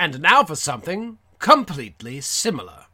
[0.00, 2.86] And now for something completely similar.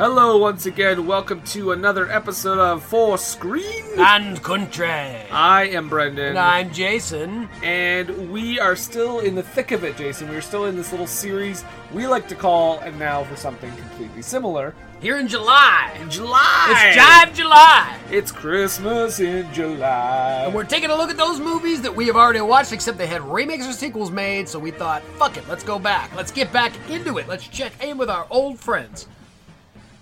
[0.00, 1.06] Hello, once again.
[1.06, 3.84] Welcome to another episode of Four Screen.
[3.98, 4.88] And country.
[4.88, 7.50] I am Brendan, And I'm Jason.
[7.62, 10.30] and we are still in the thick of it, Jason.
[10.30, 14.22] We're still in this little series we like to call, and now for something completely
[14.22, 14.74] similar.
[15.02, 15.94] Here in July.
[16.08, 16.68] July.
[16.70, 17.98] It's Jive July.
[18.10, 20.44] It's Christmas in July.
[20.46, 23.06] And we're taking a look at those movies that we have already watched, except they
[23.06, 26.10] had remakes or sequels made, so we thought, fuck it, let's go back.
[26.16, 27.28] Let's get back into it.
[27.28, 29.06] Let's check in with our old friends.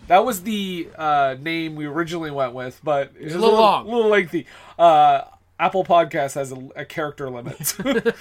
[0.09, 3.87] That was the uh, name we originally went with, but it was a little long.
[3.87, 4.47] a little lengthy.
[4.79, 5.23] Uh,
[5.61, 7.59] Apple Podcast has a, a character limit.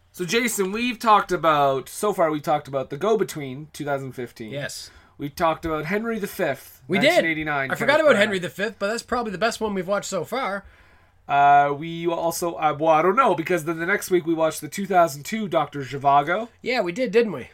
[0.12, 2.30] so, Jason, we've talked about so far.
[2.30, 4.50] We talked about the Go Between 2015.
[4.50, 4.90] Yes.
[5.16, 6.26] We talked about Henry V.
[6.88, 7.22] We did.
[7.22, 7.70] 1989.
[7.70, 8.48] I forgot about Henry V,
[8.78, 10.64] but that's probably the best one we've watched so far.
[11.28, 14.60] Uh, we also, uh, well, I don't know because then the next week we watched
[14.60, 17.50] the 2002 Doctor Zhivago Yeah, we did, didn't we?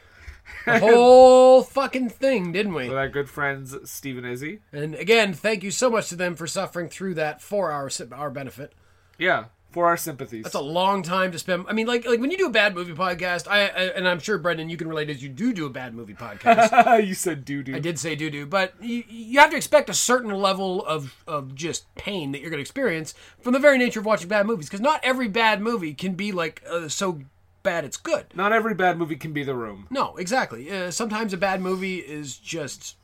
[0.64, 2.89] The whole fucking thing, didn't we?
[2.89, 4.61] with our good friends Stephen Izzy.
[4.72, 8.30] And again, thank you so much to them for suffering through that for our our
[8.30, 8.72] benefit.
[9.19, 10.44] Yeah, for our sympathies.
[10.44, 11.66] That's a long time to spend.
[11.69, 14.19] I mean, like like when you do a bad movie podcast, I, I and I'm
[14.19, 17.06] sure Brendan, you can relate as you do do a bad movie podcast.
[17.06, 17.77] you said doo doo.
[17.77, 21.22] I did say doo doo, but you, you have to expect a certain level of
[21.27, 24.47] of just pain that you're going to experience from the very nature of watching bad
[24.47, 27.20] movies, because not every bad movie can be like uh, so
[27.67, 28.27] bad it's good.
[28.34, 29.89] Not every bad movie can be The Room.
[29.91, 30.70] No, exactly.
[30.70, 32.97] Uh, sometimes a bad movie is just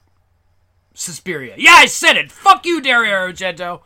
[0.95, 1.55] Suspiria.
[1.59, 2.31] Yeah, I said it.
[2.31, 3.81] Fuck you, Dario Argento.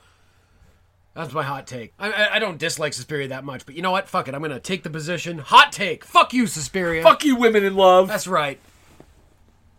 [1.15, 1.95] That's my hot take.
[1.99, 4.07] I, I, I don't dislike Suspiria that much, but you know what?
[4.07, 4.35] Fuck it.
[4.35, 5.39] I'm gonna take the position.
[5.39, 6.05] Hot take.
[6.05, 7.03] Fuck you, Suspiria.
[7.03, 8.09] Fuck you, women in love.
[8.09, 8.61] That's right.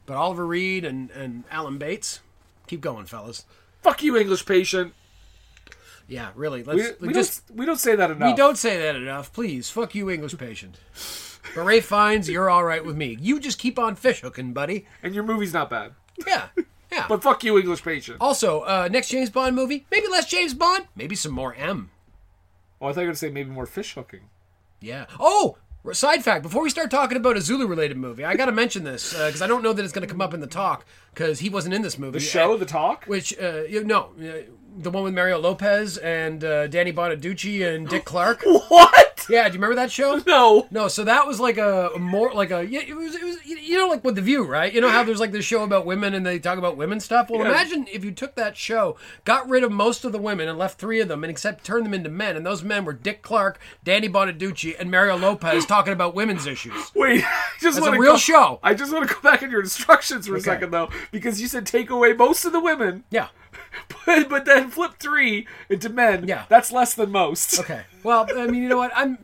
[0.08, 2.22] But Oliver Reed and, and Alan Bates,
[2.66, 3.45] keep going, fellas.
[3.84, 4.94] Fuck you, English patient.
[6.07, 6.63] Yeah, really.
[6.63, 8.31] Let's we just don't we don't say that enough.
[8.31, 9.69] we don't say that enough, please.
[9.69, 10.78] Fuck you, English patient.
[11.53, 13.18] But Ray Fiennes you're all right with me.
[13.19, 14.85] You just keep on fish hooking, buddy.
[15.03, 15.94] And your movie's not bad.
[16.25, 16.47] Yeah,
[16.91, 17.06] yeah.
[17.07, 18.18] But fuck you, English patient.
[18.22, 21.91] Also, uh, next James Bond movie, maybe less James Bond, maybe some more M.
[22.79, 24.29] Oh, I thought you were gonna say maybe more fish hooking.
[24.79, 25.06] Yeah.
[25.19, 25.57] Oh,
[25.94, 29.13] side fact: before we start talking about a Zulu-related movie, I got to mention this
[29.13, 31.50] because I don't know that it's going to come up in the talk because he
[31.50, 32.19] wasn't in this movie.
[32.19, 33.06] The show, the talk.
[33.06, 37.88] which uh, you no, uh, the one with Mario Lopez and uh, Danny Bonaduce and
[37.88, 38.43] Dick Clark.
[38.67, 39.06] What?
[39.29, 40.17] Yeah, do you remember that show?
[40.27, 40.67] No.
[40.71, 43.77] No, so that was like a, more like a yeah, it was it was you
[43.77, 44.71] know like with the View, right?
[44.73, 47.29] You know how there's like this show about women and they talk about women stuff.
[47.29, 47.49] Well, Yeah.
[47.49, 50.79] imagine if you took that show, got rid of most of the women and left
[50.79, 53.59] three of them, and except turned them into men, and those men were Dick Clark,
[53.83, 56.91] Danny Bonaduce, and Mario Lopez talking about women's issues.
[56.95, 58.59] Wait, I just want a real go, show.
[58.63, 61.47] I just want to go back in your instructions for a second though, because you
[61.47, 63.27] said take away most of the women, Yeah.
[64.05, 66.27] but, but then flip three into men.
[66.27, 66.45] Yeah.
[66.49, 67.59] that's less than most.
[67.59, 67.83] Okay.
[68.07, 68.94] Well, I mean, you know what?
[68.95, 69.18] I'm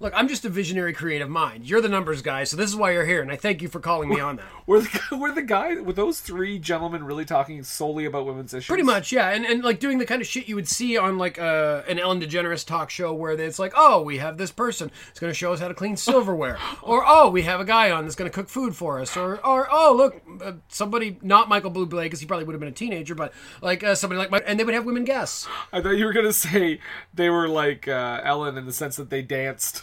[0.00, 0.12] look.
[0.16, 1.68] I'm just a visionary, creative mind.
[1.68, 3.80] You're the numbers guy, so this is why you're here, and I thank you for
[3.80, 4.44] calling me on that.
[4.66, 8.68] Were the were the guy were those three gentlemen really talking solely about women's issues?
[8.68, 11.18] Pretty much, yeah, and and like doing the kind of shit you would see on
[11.18, 14.90] like uh, an Ellen DeGeneres talk show where it's like, oh, we have this person
[15.08, 17.90] who's going to show us how to clean silverware, or oh, we have a guy
[17.90, 21.48] on that's going to cook food for us, or or oh, look, uh, somebody not
[21.48, 23.32] Michael Bublé because he probably would have been a teenager, but
[23.62, 25.48] like uh, somebody like, my, and they would have women guests.
[25.72, 26.80] I thought you were gonna say
[27.14, 29.82] they were like uh, Ellen in the sense that they danced.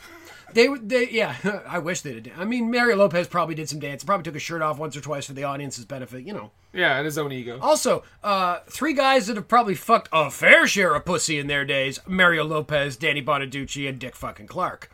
[0.55, 1.35] They would, they yeah.
[1.67, 2.31] I wish they did.
[2.37, 5.01] I mean, Mario Lopez probably did some dance, probably took a shirt off once or
[5.01, 6.51] twice for the audience's benefit, you know.
[6.71, 7.59] Yeah, and his own ego.
[7.61, 11.65] Also, uh, three guys that have probably fucked a fair share of pussy in their
[11.65, 14.89] days: Mario Lopez, Danny Bonaduce, and Dick fucking Clark.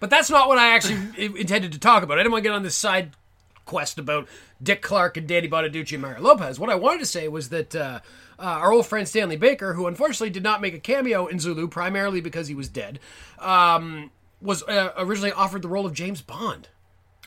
[0.00, 0.98] But that's not what I actually
[1.40, 2.18] intended to talk about.
[2.18, 3.12] I didn't want to get on this side
[3.64, 4.28] quest about
[4.62, 6.60] Dick Clark and Danny Bonaduce and Mario Lopez.
[6.60, 8.00] What I wanted to say was that uh,
[8.38, 11.68] uh, our old friend Stanley Baker, who unfortunately did not make a cameo in Zulu,
[11.68, 12.98] primarily because he was dead,
[13.38, 16.68] um, was uh, originally offered the role of James Bond.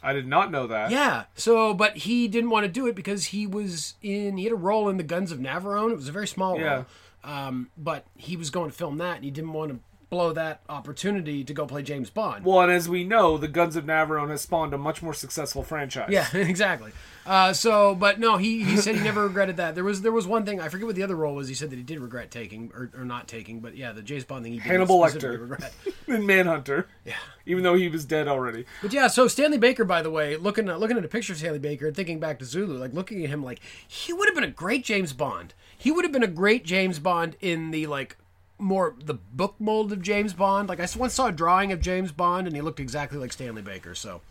[0.04, 0.92] I did not know that.
[0.92, 1.24] Yeah.
[1.36, 4.38] So, but he didn't want to do it because he was in.
[4.38, 5.92] He had a role in the Guns of Navarone.
[5.92, 6.74] It was a very small Yeah.
[6.74, 6.86] role.
[7.24, 9.80] Um, but he was going to film that, and he didn't want to
[10.10, 12.46] blow that opportunity to go play James Bond.
[12.46, 15.64] Well, and as we know, the Guns of Navarone has spawned a much more successful
[15.64, 16.10] franchise.
[16.12, 16.92] Yeah, exactly.
[17.28, 19.76] Uh, so, but no, he, he said he never regretted that.
[19.76, 21.50] There was there was one thing I forget what the other role was.
[21.50, 24.24] He said that he did regret taking or, or not taking, but yeah, the James
[24.24, 25.38] Bond thing he did Hannibal Lecter.
[25.38, 25.74] regret.
[26.08, 26.88] in Manhunter.
[27.04, 27.16] Yeah.
[27.46, 28.66] Even though he was dead already.
[28.82, 31.40] But yeah, so Stanley Baker, by the way, looking at, looking at a picture of
[31.40, 34.36] Stanley Baker and thinking back to Zulu, like looking at him, like he would have
[34.36, 35.54] been a great James Bond.
[35.78, 38.18] He would have been a great James Bond in the like
[38.60, 40.70] more the book mold of James Bond.
[40.70, 43.62] Like I once saw a drawing of James Bond, and he looked exactly like Stanley
[43.62, 43.96] Baker.
[43.96, 44.22] So,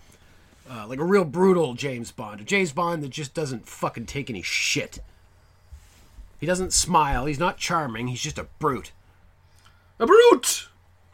[0.70, 4.30] uh, like a real brutal James Bond, a James Bond that just doesn't fucking take
[4.30, 5.00] any shit.
[6.38, 7.26] He doesn't smile.
[7.26, 8.08] He's not charming.
[8.08, 8.92] He's just a brute.
[9.98, 10.68] A brute.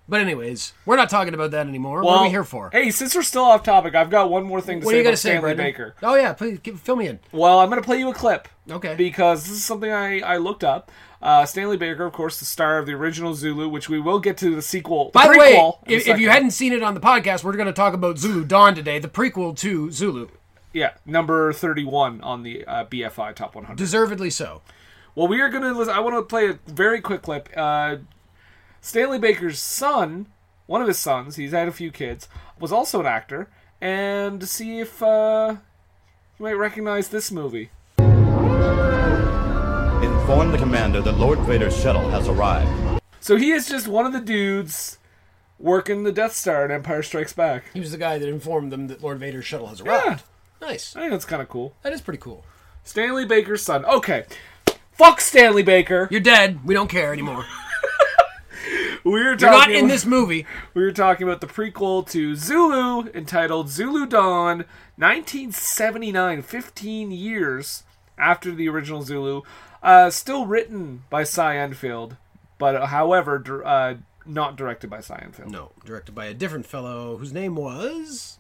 [0.09, 2.03] But anyways, we're not talking about that anymore.
[2.03, 2.71] what are we here for?
[2.71, 5.11] Hey, since we're still off topic, I've got one more thing to what say about
[5.13, 5.67] say, Stanley Brendan?
[5.67, 5.95] Baker.
[6.03, 7.21] Oh yeah, please give, fill me in.
[7.31, 8.49] Well, I'm going to play you a clip.
[8.69, 8.95] Okay.
[8.97, 10.91] Because this is something I, I looked up.
[11.23, 14.37] Uh, Stanley Baker, of course, the star of the original Zulu, which we will get
[14.39, 15.11] to the sequel.
[15.13, 17.73] By the way, if, if you hadn't seen it on the podcast, we're going to
[17.73, 20.29] talk about Zulu Dawn today, the prequel to Zulu.
[20.73, 23.77] Yeah, number 31 on the uh, BFI Top 100.
[23.77, 24.63] Deservedly so.
[25.15, 25.95] Well, we are going to listen.
[25.95, 27.49] I want to play a very quick clip.
[27.57, 27.99] Uh,
[28.81, 30.27] Stanley Baker's son,
[30.67, 32.27] one of his sons, he's had a few kids,
[32.59, 33.49] was also an actor,
[33.81, 35.57] and to see if uh,
[36.39, 37.71] you might recognize this movie.
[40.23, 43.01] Inform the commander that Lord Vader's shuttle has arrived.
[43.21, 44.99] So he is just one of the dudes
[45.59, 47.65] working the Death Star in Empire Strikes Back.
[47.75, 50.23] He was the guy that informed them that Lord Vader's shuttle has arrived.
[50.61, 50.95] Nice.
[50.95, 51.75] I think that's kind of cool.
[51.83, 52.45] That is pretty cool.
[52.85, 53.85] Stanley Baker's son.
[53.85, 54.25] Okay.
[54.93, 56.07] Fuck Stanley Baker.
[56.11, 56.61] You're dead.
[56.65, 57.45] We don't care anymore.
[59.05, 60.47] We were You're not in about- this movie.
[60.75, 64.59] We were talking about the prequel to Zulu entitled Zulu Dawn,
[64.97, 67.83] 1979, 15 years
[68.17, 69.43] after the original Zulu.
[69.83, 72.17] Uh, still written by Cy Endfield,
[72.59, 73.95] but uh, however, dir- uh,
[74.25, 75.51] not directed by Cy Endfield.
[75.51, 78.39] No, directed by a different fellow whose name was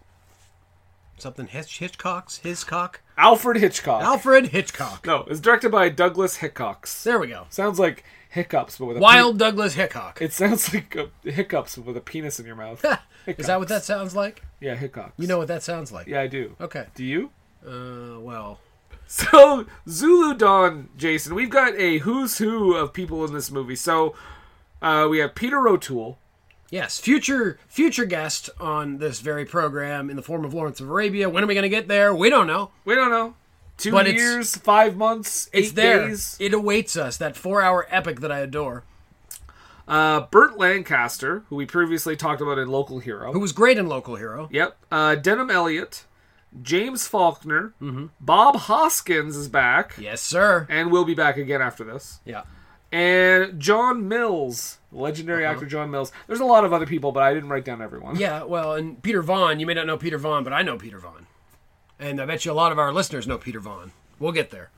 [1.19, 3.00] something Hitch- Hitchcock's Hiscock.
[3.19, 4.03] Alfred Hitchcock.
[4.03, 5.05] Alfred Hitchcock.
[5.06, 7.03] no, it's directed by Douglas Hickox.
[7.05, 7.47] There we go.
[7.50, 10.23] Sounds like hiccups, but with a Wild Douglas Hickok.
[10.23, 12.85] It sounds like uh, hiccups with a penis in your mouth.
[13.27, 14.43] Is that what that sounds like?
[14.61, 15.12] Yeah, hickox.
[15.19, 16.06] You know what that sounds like?
[16.06, 16.56] Yeah, I do.
[16.61, 16.87] Okay.
[16.94, 17.31] Do you?
[17.65, 18.59] Uh, well,
[19.14, 23.76] So Zulu Dawn, Jason, we've got a who's who of people in this movie.
[23.76, 24.14] So
[24.81, 26.17] uh, we have Peter O'Toole.
[26.70, 31.29] yes, future future guest on this very program in the form of Lawrence of Arabia.
[31.29, 32.14] When are we going to get there?
[32.14, 32.70] We don't know.
[32.87, 33.35] We don't know.
[33.76, 36.08] Two But years, five months, eight It's there.
[36.08, 36.37] days.
[36.41, 37.19] It awaits us.
[37.19, 38.85] That four-hour epic that I adore.
[39.87, 43.32] Uh, Burt Lancaster, who we previously talked about in Local Hero.
[43.32, 44.49] Who was great in Local Hero.
[44.50, 44.76] Yep.
[44.91, 46.05] Uh, Denholm Elliott,
[46.60, 48.06] James Faulkner, Mm-hmm.
[48.20, 50.66] Bob Hoskins is back, Yes, sir.
[50.69, 52.20] and we'll be back again after this.
[52.25, 52.43] Yeah.
[52.90, 56.12] And John Mills, legendary actor John Mills.
[56.26, 58.12] There's a lot of other people, but I didn't write down everyone.
[58.12, 58.20] Uh-huh.
[58.20, 60.99] Yeah, well, and Peter Vaughan, you may not know Peter Vaughan, but I know Peter
[60.99, 61.26] Vaughan.
[61.99, 63.93] And I bet you a lot of our listeners know Peter Vaughan.
[64.19, 64.70] We'll get there.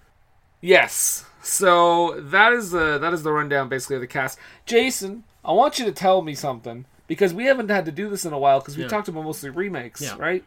[0.61, 1.25] Yes.
[1.43, 4.39] So that is the that is the rundown basically of the cast.
[4.65, 8.25] Jason, I want you to tell me something because we haven't had to do this
[8.25, 8.89] in a while because we Yeah.
[8.89, 10.15] talked about mostly remakes, Yeah.
[10.19, 10.45] right?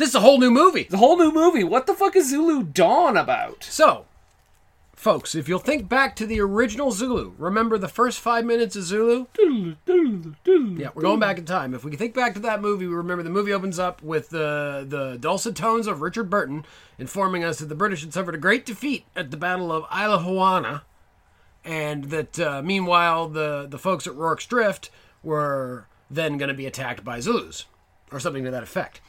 [0.00, 0.84] This is a whole new movie.
[0.84, 1.62] The whole new movie.
[1.62, 3.64] What the fuck is Zulu Dawn about?
[3.64, 4.06] So,
[4.96, 8.84] folks, if you'll think back to the original Zulu, remember the first five minutes of
[8.84, 9.26] Zulu?
[10.78, 11.74] Yeah, we're going back in time.
[11.74, 14.86] If we think back to that movie, we remember the movie opens up with the
[14.88, 16.64] the dulcet tones of Richard Burton
[16.98, 20.22] informing us that the British had suffered a great defeat at the Battle of Isla
[20.22, 20.82] Juana,
[21.62, 24.88] and that uh, meanwhile the the folks at Rorke's Drift
[25.22, 27.66] were then going to be attacked by Zulus,
[28.10, 29.02] or something to that effect.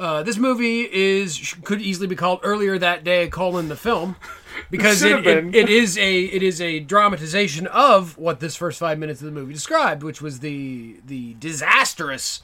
[0.00, 4.16] Uh, this movie is could easily be called earlier that day colon the film
[4.70, 8.98] because it, it, it is a it is a dramatization of what this first five
[8.98, 12.42] minutes of the movie described, which was the the disastrous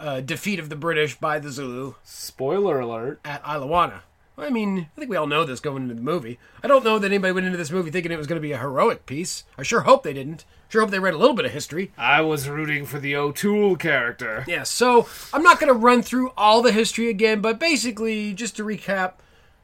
[0.00, 3.20] uh, defeat of the British by the Zulu Spoiler alert.
[3.24, 4.00] at Ilawana.
[4.36, 6.40] I mean, I think we all know this going into the movie.
[6.60, 8.52] I don't know that anybody went into this movie thinking it was going to be
[8.52, 9.44] a heroic piece.
[9.56, 10.44] I sure hope they didn't.
[10.68, 11.92] Sure hope they read a little bit of history.
[11.96, 14.44] I was rooting for the O'Toole character.
[14.48, 18.56] Yeah, so I'm not going to run through all the history again, but basically, just
[18.56, 19.14] to recap,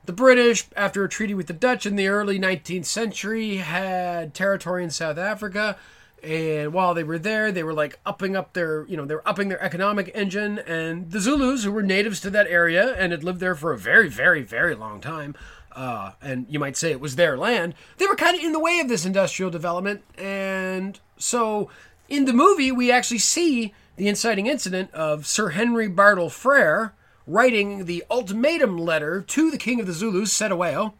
[0.04, 4.84] the British, after a treaty with the Dutch in the early 19th century, had territory
[4.84, 5.76] in South Africa.
[6.22, 9.28] And while they were there, they were like upping up their, you know, they were
[9.28, 10.60] upping their economic engine.
[10.60, 13.78] And the Zulus, who were natives to that area and had lived there for a
[13.78, 15.34] very, very, very long time,
[15.74, 18.58] uh, and you might say it was their land, they were kind of in the
[18.58, 20.02] way of this industrial development.
[20.16, 21.70] And so
[22.08, 26.94] in the movie, we actually see the inciting incident of Sir Henry Bartle Frere
[27.26, 30.94] writing the ultimatum letter to the King of the Zulus, Setaweo.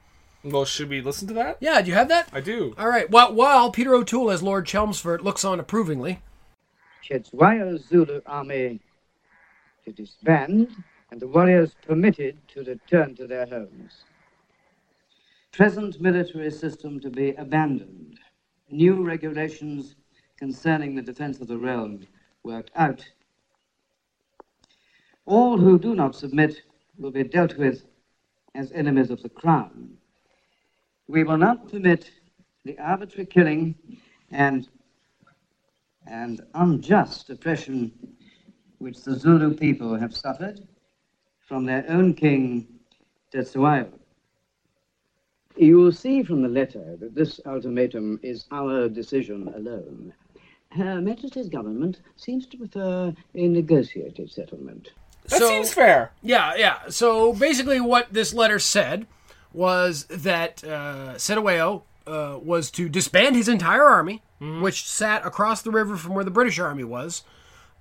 [0.45, 1.59] Well, should we listen to that?
[1.61, 2.29] Yeah, do you have that?
[2.33, 2.75] I do.
[2.77, 3.09] All right.
[3.09, 6.21] Well, while Peter O'Toole as Lord Chelmsford looks on approvingly,
[7.09, 8.81] Chedwire Zulu army
[9.85, 10.75] to disband
[11.11, 14.05] and the warriors permitted to return to their homes.
[15.53, 18.19] Present military system to be abandoned.
[18.71, 19.97] New regulations
[20.39, 22.07] concerning the defense of the realm
[22.43, 23.05] worked out.
[25.27, 26.63] All who do not submit
[26.99, 27.85] will be dealt with
[28.55, 29.91] as enemies of the crown.
[31.07, 32.11] We will not permit
[32.65, 33.75] the arbitrary killing
[34.31, 34.69] and
[36.07, 37.93] and unjust oppression
[38.79, 40.67] which the Zulu people have suffered
[41.47, 42.67] from their own king,
[43.33, 44.02] Cetshwayo.
[45.57, 50.13] You will see from the letter that this ultimatum is our decision alone.
[50.71, 54.91] Her Majesty's government seems to prefer a negotiated settlement.
[55.29, 56.13] That So- seems fair.
[56.23, 56.79] Yeah, yeah.
[56.89, 59.07] So basically, what this letter said
[59.53, 65.71] was that uh, Setaweo uh, was to disband his entire army, which sat across the
[65.71, 67.23] river from where the British army was.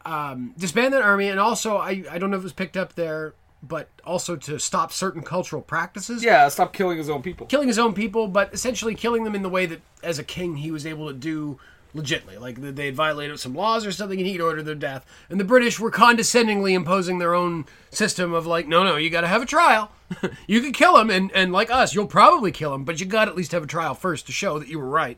[0.05, 2.93] Um, disband that army, and also, I, I don't know if it was picked up
[2.93, 6.23] there, but also to stop certain cultural practices.
[6.23, 7.47] Yeah, stop killing his own people.
[7.47, 10.57] Killing his own people, but essentially killing them in the way that, as a king,
[10.57, 11.59] he was able to do
[11.95, 12.39] legitly.
[12.39, 15.05] Like they had violated some laws or something, and he'd ordered their death.
[15.29, 19.21] And the British were condescendingly imposing their own system of like, no, no, you got
[19.21, 19.91] to have a trial.
[20.47, 23.25] you can kill him, and and like us, you'll probably kill him, but you got
[23.25, 25.17] to at least have a trial first to show that you were right.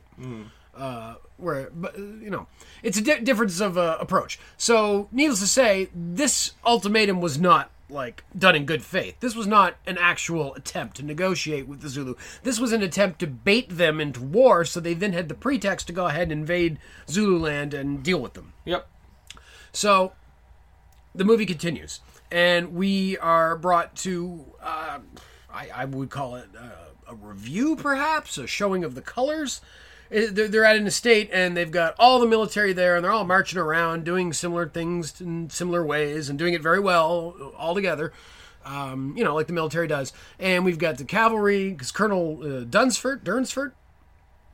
[0.74, 2.46] Uh, where, but uh, you know,
[2.82, 4.38] it's a di- difference of uh, approach.
[4.56, 9.20] So, needless to say, this ultimatum was not like done in good faith.
[9.20, 12.14] This was not an actual attempt to negotiate with the Zulu.
[12.42, 15.86] This was an attempt to bait them into war, so they then had the pretext
[15.88, 18.52] to go ahead and invade Zululand and deal with them.
[18.64, 18.88] Yep.
[19.72, 20.12] So
[21.14, 22.00] the movie continues,
[22.30, 25.00] and we are brought to, uh,
[25.52, 29.60] I, I would call it uh, a review, perhaps, a showing of the colors.
[30.10, 33.24] They're, they're at an estate, and they've got all the military there, and they're all
[33.24, 38.12] marching around, doing similar things in similar ways, and doing it very well all together.
[38.64, 40.12] Um, you know, like the military does.
[40.38, 43.72] And we've got the cavalry, because Colonel uh, Dunsford, Durnsford,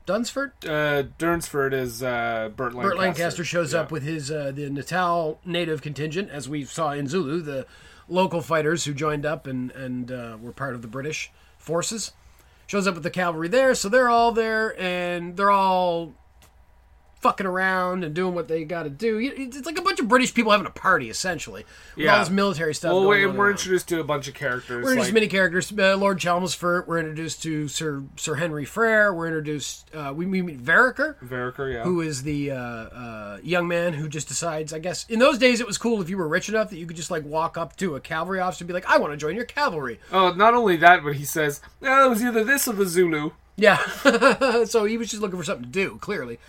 [0.05, 2.89] Dunsford, Uh, Durnsford is uh, Burt Lancaster.
[2.89, 3.81] Burt Lancaster shows Yeah.
[3.81, 7.65] up with his uh, the Natal native contingent, as we saw in Zulu, the
[8.09, 12.11] local fighters who joined up and and uh, were part of the British forces.
[12.67, 16.13] Shows up with the cavalry there, so they're all there, and they're all
[17.21, 19.19] fucking around and doing what they got to do.
[19.19, 22.19] It's like a bunch of British people having a party, essentially, with all Yeah.
[22.19, 22.91] this military stuff.
[22.93, 24.83] Well, going wait, on and we're introduced to a bunch of characters.
[24.83, 25.71] We're introduced like- to many characters.
[25.77, 26.87] Uh, Lord Chelmsford.
[26.87, 29.13] We're introduced to Sir Sir Henry Frere.
[29.13, 29.89] We're introduced.
[29.93, 31.83] Uh, we, we meet Vereker Veriker, yeah.
[31.83, 34.73] who is the uh, uh, young man who just decides.
[34.73, 36.85] I guess in those days it was cool if you were rich enough that you
[36.87, 39.17] could just like walk up to a cavalry officer and be like, "I want to
[39.17, 42.67] join your cavalry." Oh, not only that, but he says, "No, it was either this
[42.67, 43.77] or the Zulu." Yeah,
[44.65, 46.39] so he was just looking for something to do, clearly.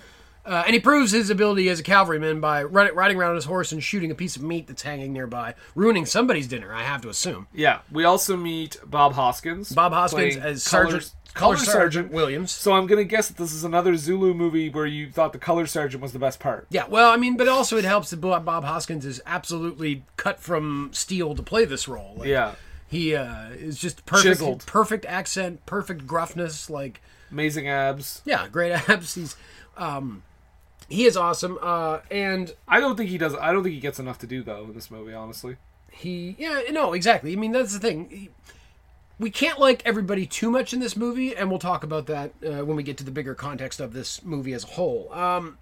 [0.45, 3.71] Uh, and he proves his ability as a cavalryman by riding around on his horse
[3.71, 6.75] and shooting a piece of meat that's hanging nearby, ruining somebody's dinner.
[6.75, 7.47] I have to assume.
[7.55, 7.81] Yeah.
[7.93, 9.73] We also meet Bob Hoskins.
[9.73, 11.73] Bob Hoskins as Sergeant Color Color Sergeant.
[11.73, 12.51] Sergeant Williams.
[12.51, 15.67] So I'm gonna guess that this is another Zulu movie where you thought the Color
[15.67, 16.67] Sergeant was the best part.
[16.71, 20.41] Yeah, well, I mean, but also it helps that Bob Bob Hoskins is absolutely cut
[20.41, 22.15] from steel to play this role.
[22.19, 22.55] Like, Yeah.
[22.89, 24.67] He uh, is just perfect, Chiseled.
[24.67, 26.69] perfect accent, perfect gruffness.
[26.69, 28.21] Like, Amazing abs.
[28.27, 29.15] yeah, great abs.
[29.15, 29.35] He's,
[29.79, 30.23] um,
[30.93, 31.59] he is awesome.
[31.61, 33.35] Uh, and I don't think he does.
[33.35, 35.15] I don't think he gets enough to do though in this movie.
[35.15, 35.57] Honestly.
[35.91, 37.33] he, yeah, no, exactly.
[37.33, 38.09] I mean, that's the thing.
[38.11, 38.31] He-
[39.19, 42.65] we can't like everybody too much in this movie, and we'll talk about that uh,
[42.65, 45.13] when we get to the bigger context of this movie as a whole.
[45.13, 45.59] Um,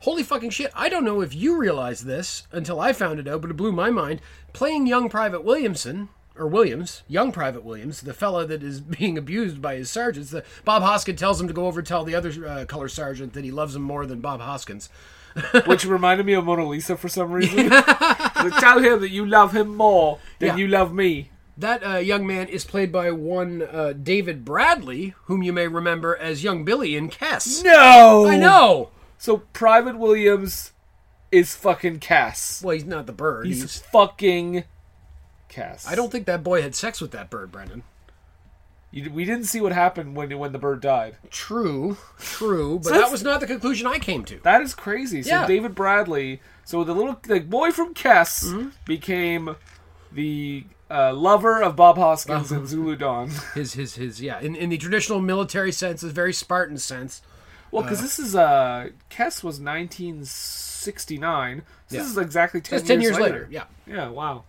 [0.00, 0.70] holy fucking shit!
[0.74, 3.72] I don't know if you realize this until I found it out, but it blew
[3.72, 4.20] my mind.
[4.52, 9.62] Playing young Private Williamson or Williams, young Private Williams, the fella that is being abused
[9.62, 10.30] by his sergeants.
[10.30, 13.32] The, Bob Hoskins tells him to go over and tell the other uh, color sergeant
[13.34, 14.88] that he loves him more than Bob Hoskins.
[15.66, 17.70] Which reminded me of Mona Lisa for some reason.
[18.44, 20.56] Like, Tell him that you love him more than Yeah.
[20.56, 21.30] you love me.
[21.56, 26.14] That uh, young man is played by one uh, David Bradley, whom you may remember
[26.16, 27.64] as young Billy in Kes.
[27.64, 28.90] No, I know.
[29.18, 30.72] So Private Williams
[31.32, 32.62] is fucking Kes.
[32.62, 33.46] Well, he's not the bird.
[33.46, 33.78] He's, He's.
[33.78, 34.64] fucking
[35.88, 37.82] I don't think that boy had sex with that bird, Brendan.
[38.90, 41.16] You, we didn't see what happened when when the bird died.
[41.30, 44.38] True, true, but So that was not the conclusion I came to.
[44.44, 45.22] That is crazy.
[45.22, 45.46] So Yeah.
[45.48, 48.68] David Bradley, so the little the boy from Kes Mm-hmm.
[48.86, 49.56] became
[50.12, 53.30] the uh, lover of Bob Hoskins and Zulu Dawn.
[53.54, 54.20] His, his, his.
[54.22, 57.20] Yeah, in, in the traditional military sense, a very Spartan sense.
[57.72, 61.62] Well, because this is uh Kes was 1969.
[61.88, 62.02] So Yeah.
[62.02, 63.48] This is exactly 10, ten years, years later.
[63.50, 63.64] Yeah.
[63.86, 64.44] Yeah, wow.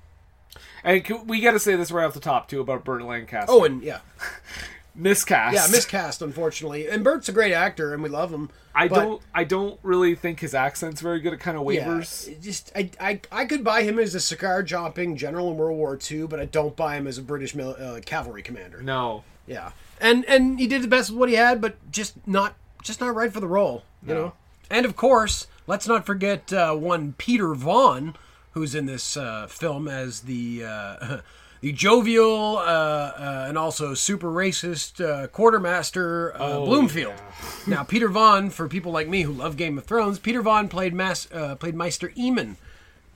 [0.86, 3.51] And can, we got to say this right off the top too about Burt Lancaster.
[3.51, 4.00] Oh, and yeah,
[4.96, 5.54] miscast.
[5.56, 6.88] yeah, miscast unfortunately.
[6.88, 8.50] And Bert's a great actor, and we love him.
[8.74, 9.22] I don't.
[9.34, 11.34] I don't really think his accent's very good.
[11.34, 12.27] It kind of wavers.
[12.30, 15.77] Yeah, just I, I I could buy him as a cigar chopping general in World
[15.77, 18.82] War II, but I don't buy him as a British mil- uh, cavalry commander.
[18.82, 19.24] No.
[19.48, 23.00] Yeah, and and he did the best with what he had, but just not just
[23.00, 23.84] not right for the role.
[24.06, 24.22] You No.
[24.22, 24.34] know.
[24.70, 28.15] And of course, let's not forget uh, one Peter Vaughan,
[28.55, 31.17] who's in this uh, film as the uh,
[31.62, 37.13] the jovial uh, uh, and also super racist uh, quartermaster uh, Oh, Bloomfield.
[37.67, 40.93] now, Peter Vaughan, for people like me who love Game of Thrones, Peter Vaughan played
[40.93, 42.55] Mas- uh, played Maester Aemon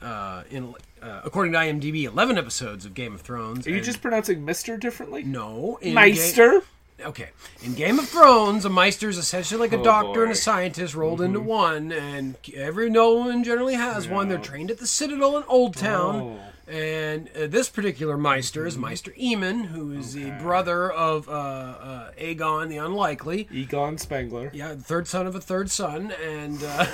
[0.02, 3.66] uh, in, uh, according to IMDb, eleven episodes of Game of Thrones.
[3.66, 5.24] Are you just pronouncing Mister differently?
[5.24, 6.62] no in Ga- Maester.
[7.04, 7.30] Okay.
[7.64, 10.96] In Game of Thrones, a Maester is essentially like a Oh, doctor and a scientist
[10.96, 14.28] rolled into one, and every nobleman generally has one.
[14.28, 16.16] They're trained at the Citadel in Old Town.
[16.16, 16.40] Oh.
[16.72, 22.12] And uh, this particular Maester is Maester Aemon, who is the brother of uh, uh,
[22.20, 23.48] Aegon the Unlikely.
[23.52, 24.52] Egon Spengler.
[24.54, 26.12] Yeah, the third son of a third son.
[26.24, 26.86] And uh,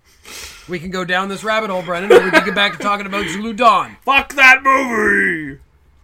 [0.68, 3.06] we can go down this rabbit hole, Brennan, or we can get back to talking
[3.06, 3.96] about Zulu Dawn.
[4.04, 5.58] Fuck that movie.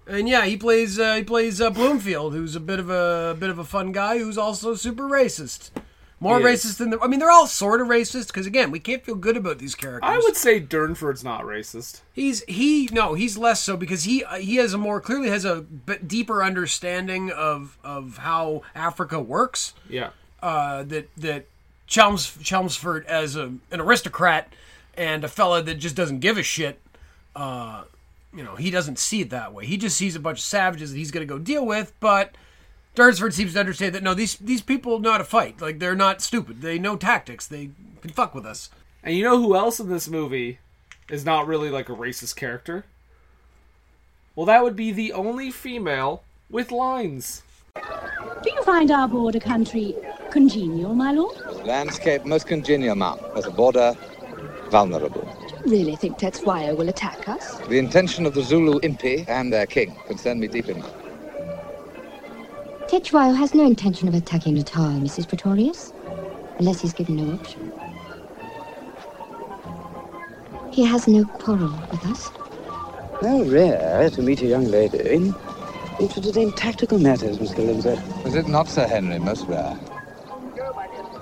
[0.07, 3.35] And yeah, he plays uh, he plays uh, Bloomfield, who's a bit of a, a
[3.35, 5.71] bit of a fun guy, who's also super racist.
[6.21, 6.65] More He is.
[6.65, 7.01] racist than the.
[7.01, 9.75] I mean, they're all sort of racist because again, we can't feel good about these
[9.75, 10.09] characters.
[10.11, 12.01] I would say Durnford's not racist.
[12.13, 15.45] He's he no, he's less so because he uh, he has a more clearly has
[15.45, 19.75] a bit deeper understanding of of how Africa works.
[19.89, 20.11] Yeah.
[20.43, 21.47] Uh, that that
[21.87, 24.53] Chelms Chelmsford as a an aristocrat
[24.97, 26.81] and a fella that just doesn't give a shit.
[27.35, 27.85] Uh,
[28.35, 29.67] you know, he doesn't see it that way.
[29.67, 31.93] He just sees a bunch of savages that he's going to go deal with.
[32.01, 32.35] But
[32.97, 35.61] Durnsford seems to understand that no, these these people know how to fight.
[35.61, 36.61] Like they're not stupid.
[36.61, 37.47] They know tactics.
[37.47, 38.71] They can fuck with us.
[39.03, 40.59] And you know who else in this movie
[41.11, 42.85] is not really like a racist character?
[44.35, 47.43] Well, that would be the only female with lines.
[47.75, 49.95] Do you find our border country
[50.31, 51.37] congenial, my lord?
[51.65, 53.19] Landscape most congenial, ma'am.
[53.37, 53.95] As a border,
[54.71, 55.29] vulnerable.
[55.67, 57.59] Really think Tetsuya will attack us?
[57.69, 60.83] The intention of the Zulu Impi and their king concern me deeply.
[62.87, 65.27] Tetsuo has no intention of attacking Natal, Mrs.
[65.27, 65.95] Pretorius,
[66.59, 67.73] unless he's given no option.
[70.71, 72.29] He has no quarrel with us.
[73.23, 75.33] How rare to meet a young lady
[75.99, 77.59] interested in tactical matters, Mr.
[77.59, 77.99] Lindsay.
[78.29, 79.79] Is it not, Sir Henry, most rare?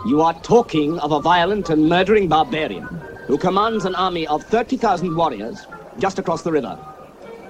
[0.06, 5.14] You are talking of a violent and murdering barbarian who commands an army of 30,000
[5.16, 5.66] warriors
[5.98, 6.78] just across the river.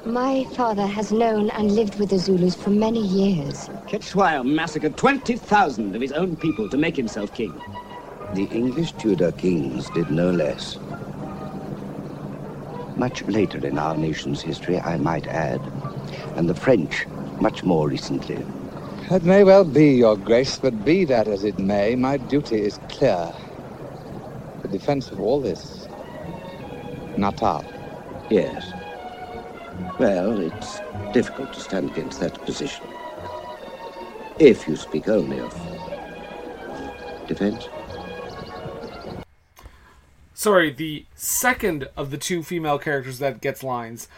[0.04, 3.68] My father has known and lived with the Zulus for many years.
[3.88, 7.52] Cetshwayo massacred 20,000 of his own people to make himself king.
[8.34, 10.78] The English Tudor kings did no less.
[12.96, 15.60] Much later in our nation's history, I might add,
[16.36, 17.06] and the French
[17.40, 18.44] much more recently.
[19.10, 22.78] That may well be, Your Grace, but be that as it may, my duty is
[22.88, 23.32] clear.
[24.62, 25.88] The defense of all this.
[27.16, 27.64] Natal.
[28.30, 28.72] Yes.
[29.98, 30.80] Well, it's
[31.12, 32.86] difficult to stand against that position.
[34.38, 35.52] If you speak only of
[37.26, 37.68] defense.
[40.34, 44.08] Sorry, the second of the two female characters that gets lines.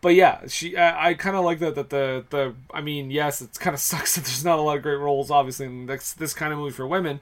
[0.00, 0.76] But yeah, she.
[0.76, 1.74] I, I kind of like that.
[1.74, 2.54] That the the.
[2.72, 5.30] I mean, yes, it kind of sucks that there's not a lot of great roles,
[5.30, 7.20] obviously, in this this kind of movie for women.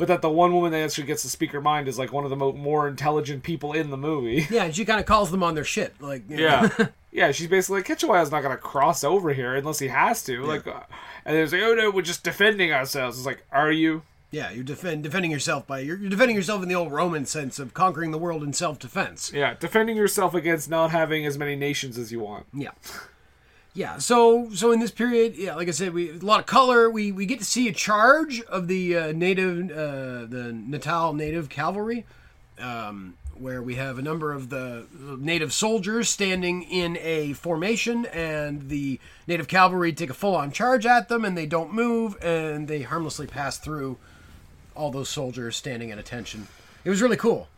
[0.00, 2.24] But that the one woman that actually gets to speak her mind is like one
[2.24, 4.46] of the mo- more intelligent people in the movie.
[4.50, 6.00] Yeah, and she kind of calls them on their shit.
[6.00, 6.42] Like you know.
[6.78, 7.32] Yeah, yeah.
[7.32, 10.42] She's basically like Cetshwayo's not gonna cross over here unless he has to.
[10.42, 10.80] Like, uh,
[11.26, 13.18] and there's like, oh no, we're just defending ourselves.
[13.18, 14.00] It's like, are you?
[14.30, 17.58] Yeah, you're defend, defending yourself by you're, you're defending yourself in the old Roman sense
[17.58, 19.30] of conquering the world in self defense.
[19.34, 22.46] Yeah, defending yourself against not having as many nations as you want.
[22.54, 22.70] Yeah.
[23.80, 26.90] Yeah, so so in this period, yeah, like I said, we a lot of color.
[26.90, 31.48] We we get to see a charge of the uh, native, uh, the Natal native
[31.48, 32.04] cavalry,
[32.58, 34.84] um, where we have a number of the
[35.18, 40.84] native soldiers standing in a formation, and the native cavalry take a full on charge
[40.84, 43.96] at them, and they don't move, and they harmlessly pass through
[44.74, 46.48] all those soldiers standing at attention.
[46.84, 47.48] It was really cool.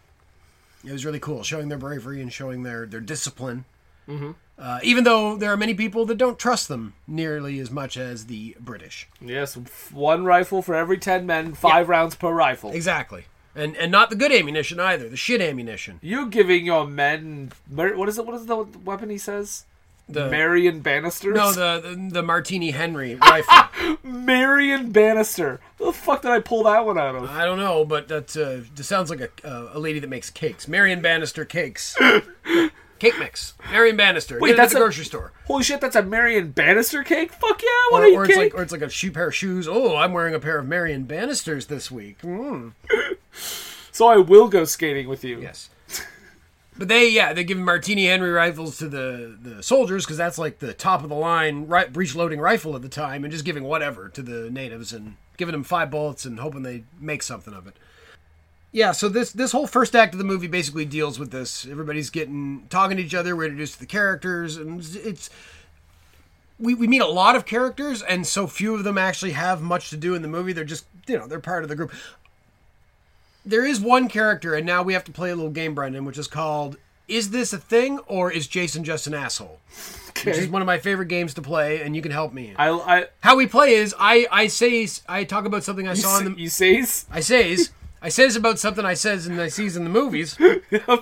[0.84, 3.64] It was really cool, showing their bravery and showing their their discipline.
[4.12, 4.30] Mm-hmm.
[4.58, 8.26] Uh, even though there are many people that don't trust them nearly as much as
[8.26, 9.08] the British.
[9.20, 9.54] Yes,
[9.90, 12.70] one rifle for every ten men, five rounds per rifle.
[12.70, 13.24] Exactly.
[13.54, 15.98] And and not the good ammunition either, the shit ammunition.
[16.02, 18.24] You giving your men what is it?
[18.24, 19.64] What is the weapon he says?
[20.08, 21.34] The- Marion Bannisters.
[21.34, 23.98] No, the the, the Martini Henry rifle.
[24.02, 25.60] Marion Bannister.
[25.78, 27.24] Where the fuck did I pull that one out of?
[27.30, 30.68] I don't know, but that uh, sounds like a uh, a lady that makes cakes.
[30.68, 31.96] Marion Bannister cakes.
[33.02, 33.54] Cake mix.
[33.72, 34.38] Marion Bannister.
[34.38, 35.32] Wait, Get that's at the a- grocery store.
[35.46, 37.32] Holy shit, that's a Marion Bannister cake?
[37.32, 38.52] Fuck yeah, I Or, want to or it's cake.
[38.54, 39.66] like or it's like a shoe pair of shoes.
[39.68, 42.20] Oh, I'm wearing a pair of Marion Bannisters this week.
[42.22, 42.74] Mm.
[43.90, 45.40] so I will go skating with you.
[45.40, 45.68] Yes.
[46.78, 50.60] But they, yeah, they give Martini Henry rifles to the, the soldiers because that's like
[50.60, 53.64] the top of the line ri- breech loading rifle at the time, and just giving
[53.64, 57.66] whatever to the natives and giving them five bullets and hoping they make something of
[57.66, 57.76] it.
[58.72, 61.66] Yeah, so this this whole first act of the movie basically deals with this.
[61.66, 63.36] Everybody's getting talking to each other.
[63.36, 65.28] We're introduced to the characters, and it's
[66.58, 69.90] we, we meet a lot of characters, and so few of them actually have much
[69.90, 70.52] to do in the movie.
[70.52, 71.92] They're just, you know, they're part of the group.
[73.44, 76.16] There is one character, and now we have to play a little game, Brendan, which
[76.16, 76.76] is called
[77.08, 79.58] Is This a Thing or Is Jason Just an Asshole?
[80.10, 80.30] Okay.
[80.30, 82.54] Which is one of my favorite games to play, and you can help me.
[82.56, 86.18] I, I How we play is I, I say, I talk about something I saw
[86.18, 86.40] say, in the.
[86.40, 87.70] you says I says,
[88.02, 90.36] I says about something I says and I sees in the movies.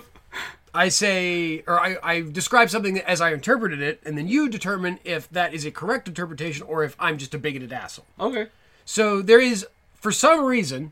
[0.73, 4.99] I say, or I, I describe something as I interpreted it, and then you determine
[5.03, 8.05] if that is a correct interpretation or if I'm just a bigoted asshole.
[8.19, 8.47] okay.
[8.85, 10.91] So there is, for some reason,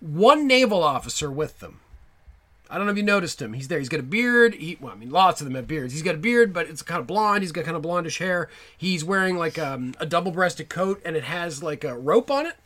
[0.00, 1.80] one naval officer with them.
[2.70, 3.54] I don't know if you noticed him.
[3.54, 3.78] He's there.
[3.78, 4.54] He's got a beard.
[4.54, 5.92] He, well, I mean, lots of them have beards.
[5.92, 7.42] He's got a beard, but it's kind of blonde.
[7.42, 8.48] He's got kind of blondish hair.
[8.76, 12.56] He's wearing like um, a double-breasted coat, and it has like a rope on it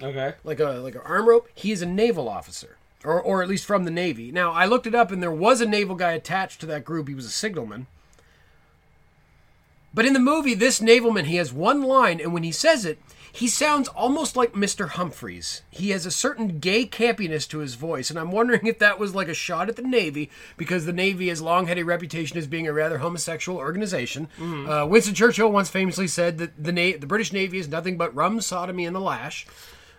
[0.00, 0.34] Okay.
[0.44, 1.48] like a like an arm rope.
[1.54, 4.30] He is a naval officer, or or at least from the Navy.
[4.32, 7.08] Now I looked it up, and there was a naval guy attached to that group.
[7.08, 7.86] He was a signalman.
[9.94, 12.98] But in the movie, this navalman he has one line, and when he says it,
[13.30, 14.88] he sounds almost like Mr.
[14.90, 15.62] Humphries.
[15.70, 19.14] He has a certain gay campiness to his voice, and I'm wondering if that was
[19.14, 22.46] like a shot at the Navy because the Navy has long had a reputation as
[22.46, 24.28] being a rather homosexual organization.
[24.40, 28.14] Uh, Winston Churchill once famously said that the Na- the British Navy is nothing but
[28.14, 29.46] rum, sodomy, and the lash.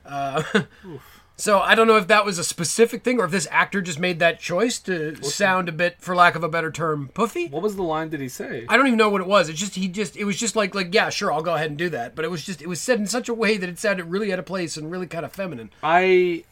[0.06, 0.44] Uh,
[1.36, 4.00] so I don't know if that was a specific thing or if this actor just
[4.00, 7.48] made that choice to sound a bit, for lack of a better term, puffy.
[7.48, 8.66] What was the line did he say?
[8.70, 9.50] I don't even know what it was.
[9.50, 11.78] It's just he just it was just like like yeah sure I'll go ahead and
[11.78, 12.16] do that.
[12.16, 14.32] But it was just it was said in such a way that it sounded really
[14.32, 15.70] out of place and really kind of feminine.
[15.82, 16.44] I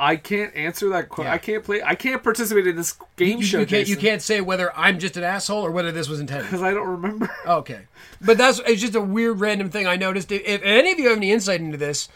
[0.00, 1.28] I can't answer that question.
[1.28, 1.34] Yeah.
[1.34, 1.82] I can't play.
[1.82, 3.58] I can't participate in this game You, show.
[3.58, 6.46] you can't you can't say whether I'm just an asshole or whether this was intended.
[6.46, 7.28] because I don't remember.
[7.46, 7.80] Okay,
[8.20, 10.30] but that's it's just a weird random thing I noticed.
[10.30, 12.08] If, if any of you have any insight into this,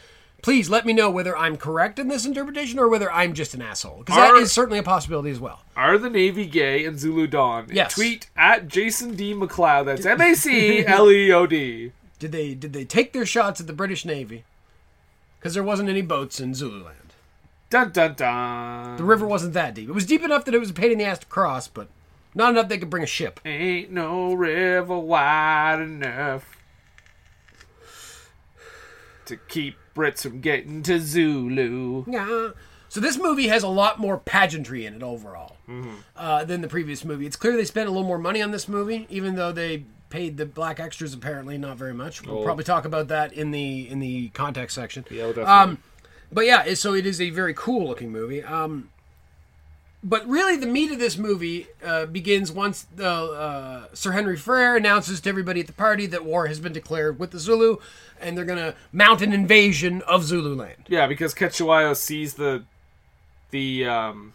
[0.43, 3.63] please let me know whether I'm correct in this interpretation or whether I'm just an
[3.63, 5.63] asshole because that is certainly a possibility as well.
[5.77, 7.69] Are the Navy gay and Zulu Dawn?
[7.73, 7.95] Yes.
[7.95, 9.87] Tweet at Jason D MacLeod.
[9.87, 11.93] That's M A C L E O D.
[12.19, 14.45] Did they did they take their shots at the British Navy?
[15.39, 17.15] Because there wasn't any boats in Zululand.
[17.69, 18.97] Dun dun dun.
[18.97, 19.89] The river wasn't that deep.
[19.89, 21.89] It was deep enough that it was a pain in the ass to cross, but
[22.33, 23.41] not enough they could bring a ship.
[23.45, 26.59] Ain't no river wide enough
[29.25, 32.05] to keep Brits from getting to Zulu.
[32.07, 32.51] Yeah.
[32.89, 35.57] So this movie has a lot more pageantry in it overall
[36.17, 37.25] uh, than the previous movie.
[37.27, 40.37] It's clear they spent a little more money on this movie, even though they paid
[40.37, 42.23] the black extras apparently not very much.
[42.23, 42.45] We'll Oh.
[42.45, 45.07] probably talk about that in the in the context section.
[45.11, 45.45] Yeah, definitely.
[45.53, 45.79] Um,
[46.31, 48.43] but yeah, so it is a very cool looking movie.
[48.45, 48.91] Um,
[50.05, 54.77] but really, the meat of this movie uh, begins once the uh, Sir Henry Frere
[54.77, 57.77] announces to everybody at the party that war has been declared with the Zulu,
[58.23, 60.87] and they're gonna mount an invasion of Zululand.
[60.89, 62.65] Yeah, because Cetshwayo sees the
[63.51, 64.33] the um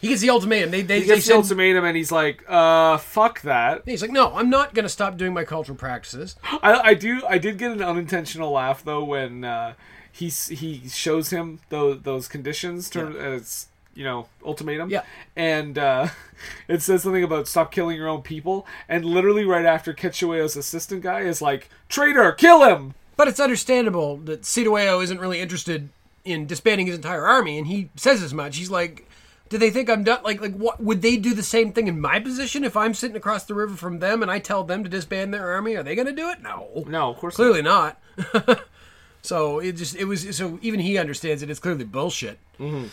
[0.00, 0.70] He gets the ultimatum.
[0.70, 3.82] They they, he they gets the ultimatum and he's like, uh fuck that.
[3.86, 6.36] he's like, no, I'm not gonna stop doing my cultural practices.
[6.44, 9.74] I, I do I did get an unintentional laugh though when uh,
[10.12, 13.67] he he shows him those those conditions to as
[13.98, 14.88] you know ultimatum.
[14.88, 15.02] Yeah.
[15.36, 16.08] and uh,
[16.68, 21.02] it says something about stop killing your own people, and literally right after Cetshwayo's assistant
[21.02, 22.94] guy is like traitor, kill him.
[23.16, 25.88] But it's understandable that Sidoeo isn't really interested
[26.24, 28.56] in disbanding his entire army, and he says as much.
[28.56, 29.04] He's like,
[29.48, 30.22] "Do they think I'm done?
[30.22, 33.16] Like, like what would they do the same thing in my position if I'm sitting
[33.16, 35.74] across the river from them and I tell them to disband their army?
[35.74, 36.40] Are they going to do it?
[36.40, 38.00] No, No, of course clearly not.
[39.22, 41.50] so it just it was so even he understands it.
[41.50, 42.38] It's clearly bullshit.
[42.60, 42.86] Mm-hmm.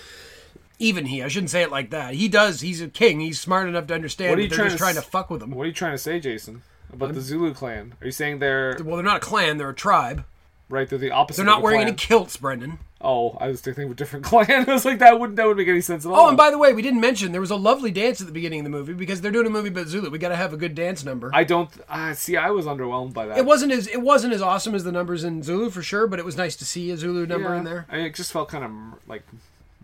[0.79, 2.13] Even he, I shouldn't say it like that.
[2.15, 2.61] He does.
[2.61, 3.19] He's a king.
[3.21, 5.01] He's smart enough to understand What are that you they're trying just to trying to
[5.01, 5.51] fuck with him.
[5.51, 7.93] What are you trying to say, Jason, about the Zulu clan?
[8.01, 9.57] Are you saying they're Well, they're not a clan.
[9.57, 10.25] They're a tribe.
[10.69, 10.89] right?
[10.89, 11.37] They're the opposite.
[11.37, 11.87] They're not wearing clan.
[11.89, 12.79] any kilts, Brendan.
[13.01, 14.67] Oh, I was thinking of a different clan.
[14.67, 16.21] I was like, that wouldn't that would make any sense at all.
[16.25, 18.33] Oh, and by the way, we didn't mention there was a lovely dance at the
[18.33, 20.09] beginning of the movie because they're doing a movie about Zulu.
[20.09, 21.29] We got to have a good dance number.
[21.33, 22.35] I don't uh, see.
[22.35, 23.37] I was underwhelmed by that.
[23.37, 26.17] it wasn't as it wasn't as awesome as the numbers in Zulu for sure, but
[26.19, 27.57] it was nice to see a Zulu number Yeah.
[27.59, 27.85] in there.
[27.91, 28.71] I mean, it just felt kind of
[29.07, 29.23] like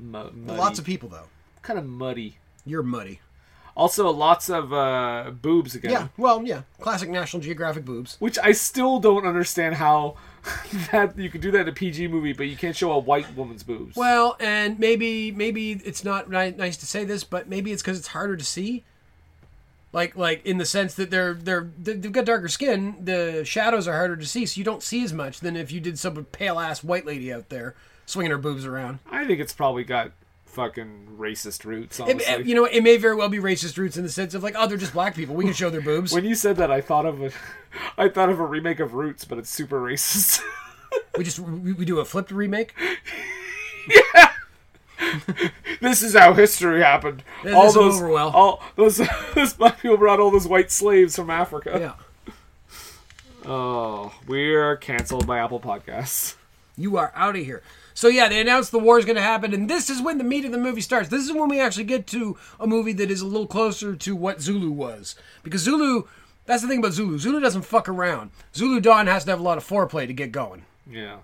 [0.01, 0.29] mu-.
[0.45, 1.27] Lots of people though.
[1.61, 2.37] kind of muddy.
[2.65, 3.19] You're muddy.
[3.75, 5.91] Also, lots of uh, boobs again.
[5.91, 6.07] Yeah.
[6.17, 6.63] Well, yeah.
[6.81, 8.17] Classic National Geographic boobs.
[8.19, 10.17] Which I still don't understand how
[10.91, 13.33] that you could do that in a PG movie, but you can't show a white
[13.35, 13.95] woman's boobs.
[13.95, 17.97] Well, and maybe maybe it's not ni- nice to say this, but maybe it's because
[17.97, 18.83] it's harder to see.
[19.93, 23.93] Like like in the sense that they're they're they've got darker skin, the shadows are
[23.93, 26.59] harder to see, so you don't see as much than if you did some pale
[26.59, 27.75] ass white lady out there
[28.11, 28.99] swinging her boobs around.
[29.09, 30.11] I think it's probably got
[30.45, 31.99] fucking racist roots.
[31.99, 32.33] It, Honestly.
[32.33, 34.55] it- you know, it may very well be racist roots in the sense of like,
[34.57, 35.33] oh, they're just black people.
[35.35, 36.13] We can show their boobs.
[36.13, 37.31] when you said that, I thought of a,
[37.97, 40.41] I thought of a remake of Roots, but it's super racist.
[41.17, 42.73] we just we, we do a flipped remake.
[43.87, 44.31] yeah.
[45.81, 47.23] this is how history happened.
[47.43, 48.29] Yeah, all those, well.
[48.29, 49.01] all those,
[49.33, 51.77] those black people brought all those white slaves from Africa.
[51.79, 52.33] Yeah.
[53.45, 56.35] Oh, we're canceled by Apple Podcasts.
[56.77, 57.63] You are out of here.
[57.93, 60.23] So yeah, they announced the war is going to happen, and this is when the
[60.23, 61.09] meat of the movie starts.
[61.09, 64.15] This is when we actually get to a movie that is a little closer to
[64.15, 66.03] what Zulu was, because Zulu.
[66.47, 67.19] That's the thing about Zulu.
[67.19, 68.31] Zulu doesn't fuck around.
[68.55, 70.65] Zulu Dawn has to have a lot of foreplay to get going.
[70.89, 71.17] Yeah.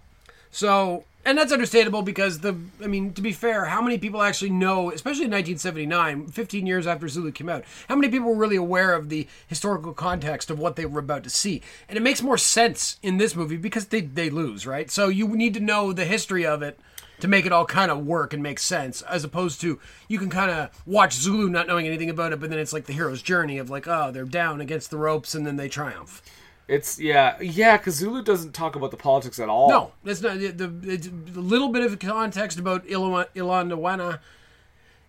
[0.52, 4.50] So, and that's understandable because the, I mean, to be fair, how many people actually
[4.50, 8.56] know, especially in 1979, 15 years after Zulu came out, how many people were really
[8.56, 11.62] aware of the historical context of what they were about to see?
[11.90, 14.90] And it makes more sense in this movie because they, they lose, right?
[14.90, 16.80] So you need to know the history of it
[17.20, 20.30] to make it all kind of work and make sense, as opposed to you can
[20.30, 23.22] kind of watch Zulu not knowing anything about it, but then it's like the hero's
[23.22, 26.22] journey of like, oh, they're down against the ropes and then they triumph.
[26.68, 27.78] It's yeah, yeah.
[27.78, 29.70] Because Zulu doesn't talk about the politics at all.
[29.70, 34.20] No, that's not the, the, it's a little bit of context about Ilo- Ilandawana,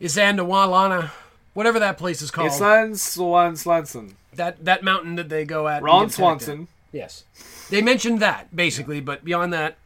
[0.01, 1.11] Isandawalana,
[1.55, 2.53] whatever that place is called.
[2.53, 4.17] Swan Swanson.
[4.35, 5.83] that that mountain that they go at.
[5.83, 6.69] Ron Swanson.
[6.93, 7.25] Yes,
[7.71, 9.77] they mentioned that basically, but beyond that,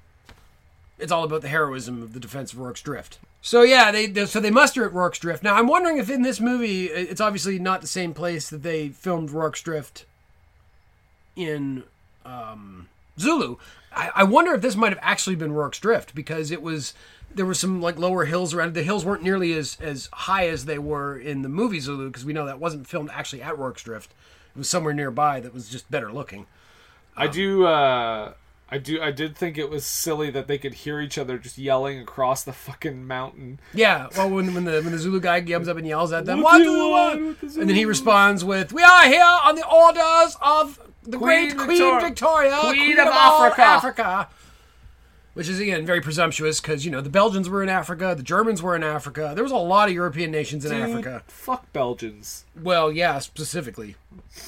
[0.99, 3.19] it's all about the heroism of the defense of Rorke's Drift.
[3.41, 5.43] So yeah, they, they so they muster at Rorke's Drift.
[5.43, 8.91] Now I'm wondering if in this movie, it's obviously not the same place that they
[8.91, 10.05] filmed Rorke's Drift
[11.37, 11.85] in
[12.25, 13.57] um, Zulu.
[13.95, 16.95] I, I wonder if this might have actually been Rorke's Drift because it was
[17.35, 18.75] there were some like lower hills around.
[18.75, 22.25] The hills weren't nearly as as high as they were in the movie Zulu because
[22.25, 24.13] we know that wasn't filmed actually at Rorke's Drift.
[24.55, 26.47] It was somewhere nearby that was just better looking.
[27.17, 27.67] I do.
[27.67, 28.33] uh
[28.73, 29.03] I do.
[29.03, 32.43] I did think it was silly that they could hear each other just yelling across
[32.43, 33.61] the fucking mountain.
[33.75, 36.41] Yeah, well, when, when the when the Zulu guy comes up and yells at them,
[36.41, 39.23] What "What do you want want?" the and then he responds with, "We are here
[39.23, 44.29] on the orders of the Queen great Queen Victor- Victoria, Queen of all Africa." Africa."
[45.35, 48.63] Which is again very presumptuous because you know the Belgians were in Africa, the Germans
[48.63, 49.33] were in Africa.
[49.35, 51.23] There was a lot of European nations in Dude, Africa.
[51.27, 52.47] Fuck Belgians.
[52.59, 53.97] Well, yeah, specifically,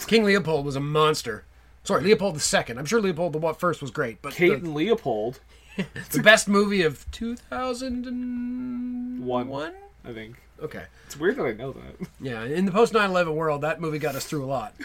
[0.07, 1.45] King Leopold was a monster.
[1.85, 2.77] Sorry, Leopold II.
[2.77, 5.41] I'm sure Leopold the what first was great, but Kate the, and Leopold.
[6.13, 9.49] the best movie of 2001.
[9.49, 9.75] One.
[10.05, 10.37] I think.
[10.63, 10.85] Okay.
[11.07, 12.09] It's weird that I know that.
[12.21, 14.75] Yeah, in the post 9/11 world, that movie got us through a lot.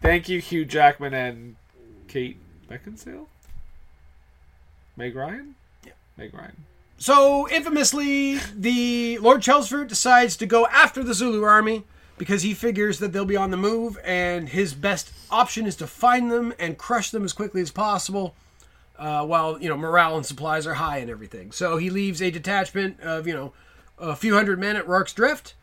[0.00, 1.56] Thank you, Hugh Jackman and
[2.08, 2.36] Kate
[2.70, 3.26] Beckinsale.
[4.96, 5.56] Meg Ryan.
[5.84, 5.92] Yeah.
[6.16, 6.64] Meg Ryan.
[6.98, 11.82] So infamously, the Lord Chelmsford decides to go after the Zulu army
[12.18, 15.86] because he figures that they'll be on the move, and his best option is to
[15.86, 18.34] find them and crush them as quickly as possible.
[18.96, 22.30] Uh, while you know morale and supplies are high and everything, so he leaves a
[22.30, 23.52] detachment of you know
[23.98, 25.54] a few hundred men at Rorke's Drift.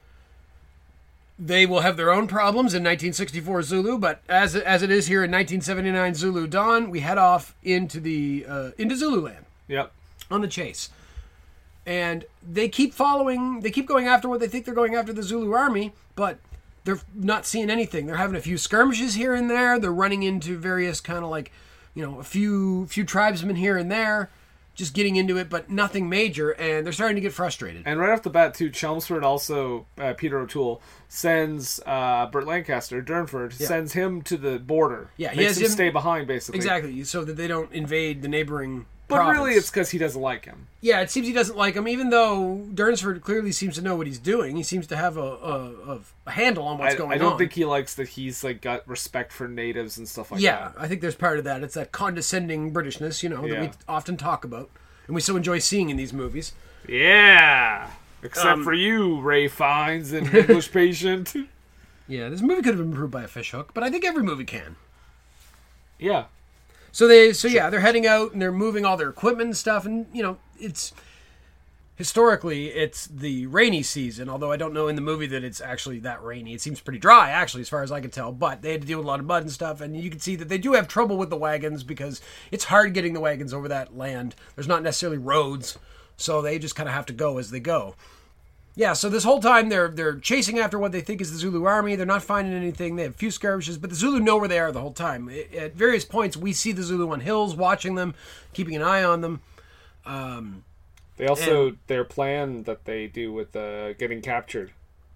[1.39, 5.23] They will have their own problems in 1964 Zulu, but as as it is here
[5.23, 9.91] in 1979 Zulu Dawn, we head off into the uh, into Zululand Yep.
[10.29, 10.89] on the chase.
[11.85, 15.23] And they keep following, they keep going after what they think they're going after the
[15.23, 16.37] Zulu army, but
[16.83, 18.05] they're not seeing anything.
[18.05, 19.79] They're having a few skirmishes here and there.
[19.79, 21.51] They're running into various kind of like,
[21.95, 24.29] you know, a few few tribesmen here and there,
[24.75, 26.51] just getting into it, but nothing major.
[26.51, 27.81] And they're starting to get frustrated.
[27.87, 33.01] And right off the bat, too, Chelmsford also uh, Peter O'Toole sends uh, Burt Lancaster,
[33.01, 33.67] Durnford, Yeah.
[33.67, 35.09] sends him to the border.
[35.17, 36.57] Yeah, he makes has him him- stay behind basically.
[36.59, 38.85] Exactly, so that they don't invade the neighboring.
[39.11, 39.37] But province.
[39.37, 40.67] really, it's because he doesn't like him.
[40.81, 44.07] Yeah, it seems he doesn't like him, even though Durnsford clearly seems to know what
[44.07, 44.55] he's doing.
[44.55, 47.15] He seems to have a, a, a handle on what's I, going on.
[47.15, 47.37] I don't on.
[47.37, 50.73] think he likes that he's like got respect for natives and stuff like yeah, that.
[50.75, 51.63] Yeah, I think there's part of that.
[51.63, 54.69] It's that condescending Britishness, you know, that we often talk about,
[55.05, 56.53] and we so enjoy seeing in these movies.
[56.87, 57.89] Yeah.
[58.23, 61.35] Except Um, for you, Ray Fiennes and English Patient.
[62.07, 64.43] Yeah, this movie could have been improved by a fishhook, but I think every movie
[64.45, 64.75] can.
[65.99, 66.25] Yeah.
[66.91, 69.85] So they, so yeah, they're heading out and they're moving all their equipment and stuff,
[69.85, 70.93] and you know, it's
[71.95, 74.27] historically it's the rainy season.
[74.27, 76.53] Although I don't know in the movie that it's actually that rainy.
[76.53, 78.31] It seems pretty dry, actually, as far as I can tell.
[78.31, 80.19] But they had to deal with a lot of mud and stuff, and you can
[80.19, 83.53] see that they do have trouble with the wagons because it's hard getting the wagons
[83.53, 84.35] over that land.
[84.55, 85.77] There's not necessarily roads,
[86.17, 87.95] so they just kind of have to go as they go.
[88.75, 91.65] Yeah, so this whole time they're they're chasing after what they think is the Zulu
[91.65, 91.95] army.
[91.95, 92.95] They're not finding anything.
[92.95, 95.29] They have a few skirmishes, but the Zulu know where they are the whole time.
[95.57, 98.15] At various points, we see the Zulu on hills, watching them,
[98.53, 99.41] keeping an eye on them.
[100.05, 100.63] Um,
[101.17, 104.71] They also And- their plan that they do with uh, getting captured,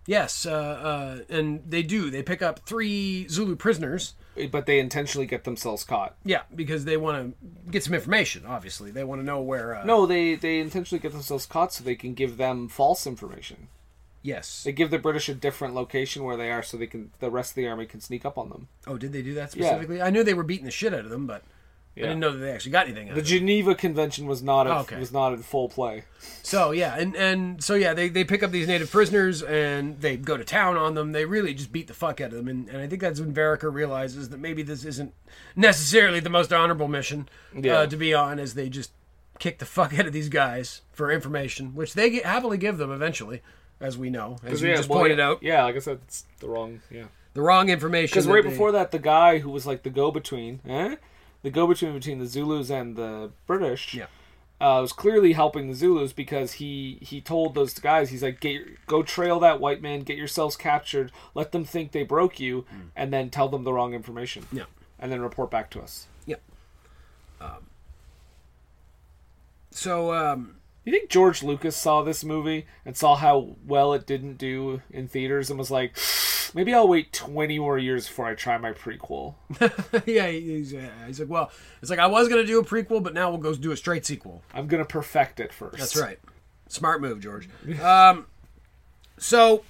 [0.05, 2.11] yes, uh, uh, and they do.
[2.11, 4.13] They pick up three Zulu prisoners.
[4.51, 6.15] But they intentionally get themselves caught.
[6.23, 8.45] Yeah, because they want to get some information.
[8.45, 9.75] Obviously, they want to know where.
[9.75, 13.67] Uh, No, they they intentionally get themselves caught so they can give them false information.
[14.21, 14.63] Yes.
[14.63, 17.51] They give the British a different location where they are, so they can the rest
[17.51, 18.67] of the army can sneak up on them.
[18.87, 19.67] Oh, did they do that Yeah.
[19.67, 20.01] specifically?
[20.01, 21.43] I knew they were beating the shit out of them, but
[21.97, 23.07] I didn't know that they actually got anything.
[23.09, 23.29] Out The of it.
[23.29, 24.99] Geneva Convention was not Oh, okay.
[24.99, 26.03] was not in full play.
[26.43, 30.17] So yeah, and and so yeah, they, they pick up these native prisoners and they
[30.17, 31.13] go to town on them.
[31.13, 33.33] They really just beat the fuck out of them, and, and I think that's when
[33.33, 35.13] Vereker realizes that maybe this isn't
[35.55, 37.79] necessarily the most honorable mission Yeah.
[37.79, 38.91] uh, to be on, as they just
[39.39, 42.91] kick the fuck out of these guys for information, which they get, happily give them
[42.91, 43.41] eventually,
[43.79, 45.99] as we know, as you yeah, just well, pointed yeah, out, Yeah, like I said,
[46.07, 46.81] it's the wrong.
[46.91, 47.05] Yeah.
[47.33, 48.13] the wrong information.
[48.13, 50.95] Because right they- before that, the guy who was like the go-between, eh?
[51.45, 54.07] The go-between between the Zulus and the British, Yeah.
[54.59, 58.85] uh, was clearly helping the Zulus because he he told those guys, he's like, get
[58.87, 63.13] go trail that white man, get yourselves captured, let them think they broke you, and
[63.13, 64.43] then tell them the wrong information.
[64.51, 64.57] Mm.
[64.57, 64.63] Yeah.
[64.99, 66.07] and then report back to us.
[66.25, 66.41] Yep.
[67.41, 67.67] Um,
[69.71, 70.55] so um,
[70.85, 75.07] You think George Lucas saw this movie and saw how well it didn't do in
[75.07, 75.97] theaters and was like,
[76.53, 79.33] maybe I'll wait 20 more years before I try my prequel?
[80.05, 83.15] yeah, he's, uh, he's like, well, it's like I was gonna do a prequel, but
[83.15, 84.43] now we'll go do a straight sequel.
[84.53, 85.79] I'm going to perfect it first.
[85.79, 86.19] That's right.
[86.67, 87.49] Smart move, George.
[87.81, 88.27] Um,
[89.17, 89.63] so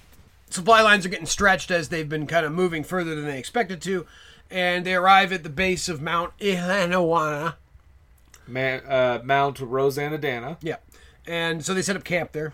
[0.50, 3.80] supply lines are getting stretched as they've been kind of moving further than they expected
[3.82, 4.06] to,
[4.50, 7.54] and they arrive at the base of Mount Ilanawana.
[8.46, 10.56] Ma- uh, Mount Rosanna Dana.
[10.60, 10.76] Yeah,
[11.26, 12.52] and so they set up camp there.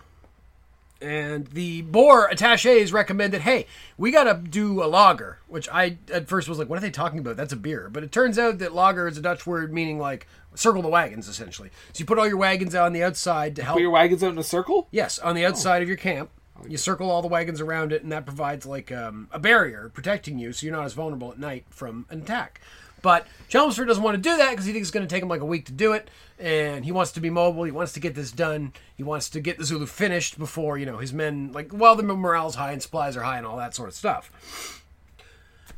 [1.00, 3.66] And the Boer attaches recommended, hey,
[3.98, 6.92] we got to do a lager, which I at first was like, what are they
[6.92, 7.36] talking about?
[7.36, 7.90] That's a beer.
[7.90, 11.26] But it turns out that lager is a Dutch word meaning like circle the wagons,
[11.26, 11.70] essentially.
[11.92, 13.74] So you put all your wagons out on the outside to help.
[13.74, 14.86] Put your wagons out in a circle?
[14.92, 16.30] Yes, on the outside of your camp.
[16.68, 20.38] You circle all the wagons around it, and that provides like um, a barrier protecting
[20.38, 22.60] you, so you're not as vulnerable at night from an attack.
[23.02, 25.28] But Chelmsford doesn't want to do that because he thinks it's going to take him
[25.28, 27.64] like a week to do it, and he wants to be mobile.
[27.64, 28.72] He wants to get this done.
[28.96, 32.02] He wants to get the Zulu finished before you know his men like while the
[32.04, 34.82] morale's high and supplies are high and all that sort of stuff.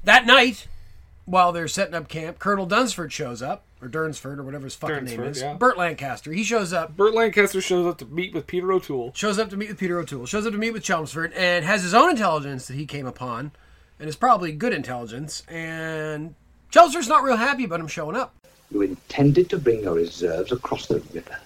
[0.04, 0.68] That night,
[1.24, 5.04] while they're setting up camp, Colonel Dunsford shows up, or Durnsford, or whatever his fucking
[5.04, 5.40] name is.
[5.40, 5.54] yeah.
[5.54, 6.30] Burt Lancaster.
[6.32, 6.94] He shows up.
[6.96, 9.12] Burt Lancaster shows up to meet with Peter O'Toole.
[9.14, 11.82] shows up to meet with Peter O'Toole, shows up to meet with Chelmsford, and has
[11.82, 13.52] his own intelligence that he came upon,
[13.98, 15.42] and is probably good intelligence.
[15.48, 16.34] And
[16.74, 18.34] Chelmsford's not real happy about him showing up.
[18.72, 21.38] You intended to bring your reserves across the river.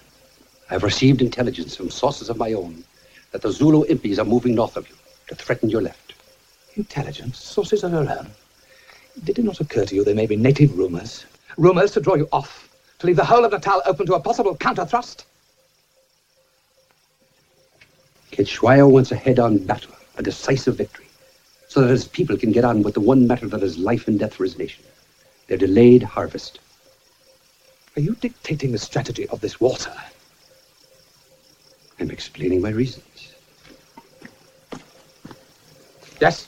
[0.71, 2.83] I have received intelligence from sources of my own
[3.29, 4.95] that the Zulu impis are moving north of you
[5.27, 6.15] to threaten your left.
[6.77, 7.37] Intelligence?
[7.37, 8.31] Sources of your own?
[9.23, 11.27] Did it not occur to you there may be native rumors?
[11.57, 14.57] Rumors to draw you off, to leave the whole of Natal open to a possible
[14.57, 15.27] counter-thrust?
[18.31, 21.05] Cetshwayo wants a head-on battle, a decisive victory,
[21.67, 24.17] so that his people can get on with the one matter that is life and
[24.17, 24.83] death for his nation,
[25.49, 26.59] their delayed harvest.
[27.97, 29.75] Are you dictating the strategy of this war.
[31.99, 33.33] I'm explaining my reasons.
[36.21, 36.47] Yes?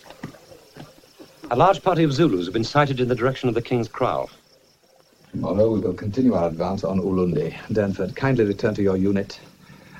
[1.50, 4.30] A large party of Zulus have been sighted in the direction of the King's Kraal.
[4.30, 7.54] Oh, Tomorrow we will continue our advance on Ulundi.
[7.72, 9.40] Durnford, kindly return to your unit.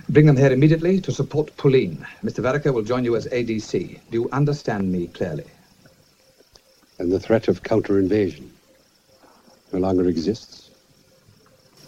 [0.10, 2.06] Bring them here immediately to support Pulleine.
[2.24, 2.44] Mr.
[2.44, 4.00] Vereker will join you as ADC.
[4.12, 5.46] Do you understand me clearly?
[7.00, 8.51] And the threat of counter-invasion
[9.74, 10.70] no longer exists?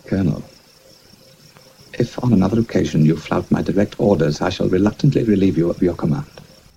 [0.06, 0.44] Colonel,
[1.98, 5.82] if on another occasion you flout my direct orders, I shall reluctantly relieve you of
[5.82, 6.28] your command.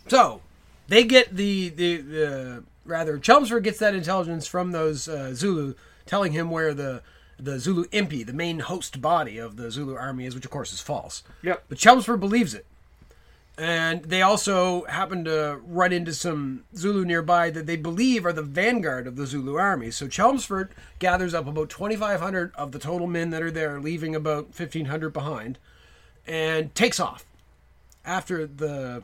[0.09, 0.41] So
[0.89, 5.75] they get the the, the rather Chelmsford gets that intelligence from those uh, Zulu,
[6.07, 7.03] telling him where the
[7.39, 10.73] the Zulu impi, the main host body of the Zulu army, is, which of course
[10.73, 11.23] is false.
[11.43, 11.65] Yep.
[11.69, 12.67] But Chelmsford believes it.
[13.59, 18.43] And they also happen to run into some Zulu nearby that they believe are the
[18.43, 19.91] vanguard of the Zulu army.
[19.91, 24.59] So Chelmsford gathers up about 2,500 of the total men that are there, leaving about
[24.59, 25.59] 1,500 behind,
[26.27, 27.25] and takes off
[28.05, 29.03] after the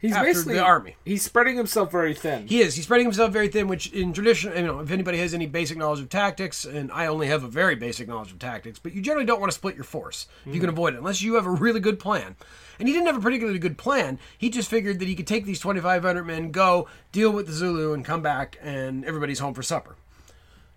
[0.00, 0.96] He's after basically the army.
[1.04, 2.46] He's spreading himself very thin.
[2.46, 2.74] He is.
[2.74, 5.76] He's spreading himself very thin, which in traditional, you know, if anybody has any basic
[5.76, 9.02] knowledge of tactics, and I only have a very basic knowledge of tactics, but you
[9.02, 10.60] generally don't want to split your force if you mm-hmm.
[10.60, 12.36] can avoid it, unless you have a really good plan.
[12.80, 14.18] And he didn't have a particularly good plan.
[14.36, 17.92] He just figured that he could take these 2,500 men, go, deal with the Zulu,
[17.92, 19.96] and come back, and everybody's home for supper.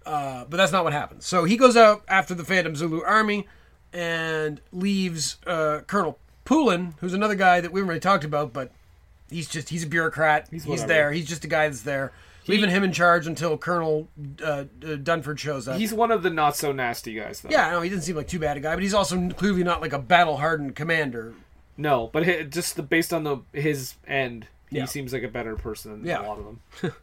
[0.06, 1.26] Uh, but that's not what happens.
[1.26, 3.48] So he goes out after the Phantom Zulu army
[3.94, 8.72] and leaves uh, Colonel Pulleine, who's another guy that we've already talked about, but
[9.30, 10.48] he's just he's a bureaucrat.
[10.52, 10.88] He's, whatever.
[10.88, 11.12] there.
[11.14, 12.12] He's just a guy that's there.
[12.46, 14.10] Leaving him in charge until Colonel
[14.44, 15.78] uh, uh, Durnford shows up.
[15.78, 17.50] He's one of the not so nasty guys, though.
[17.50, 19.80] yeah, no, he doesn't seem like too bad a guy, but he's also clearly not
[19.82, 21.34] like a battle hardened commander.
[21.78, 24.86] No, but just the, based on the his end, he Yeah.
[24.86, 26.22] seems like a better person than Yeah.
[26.22, 26.60] a lot of them.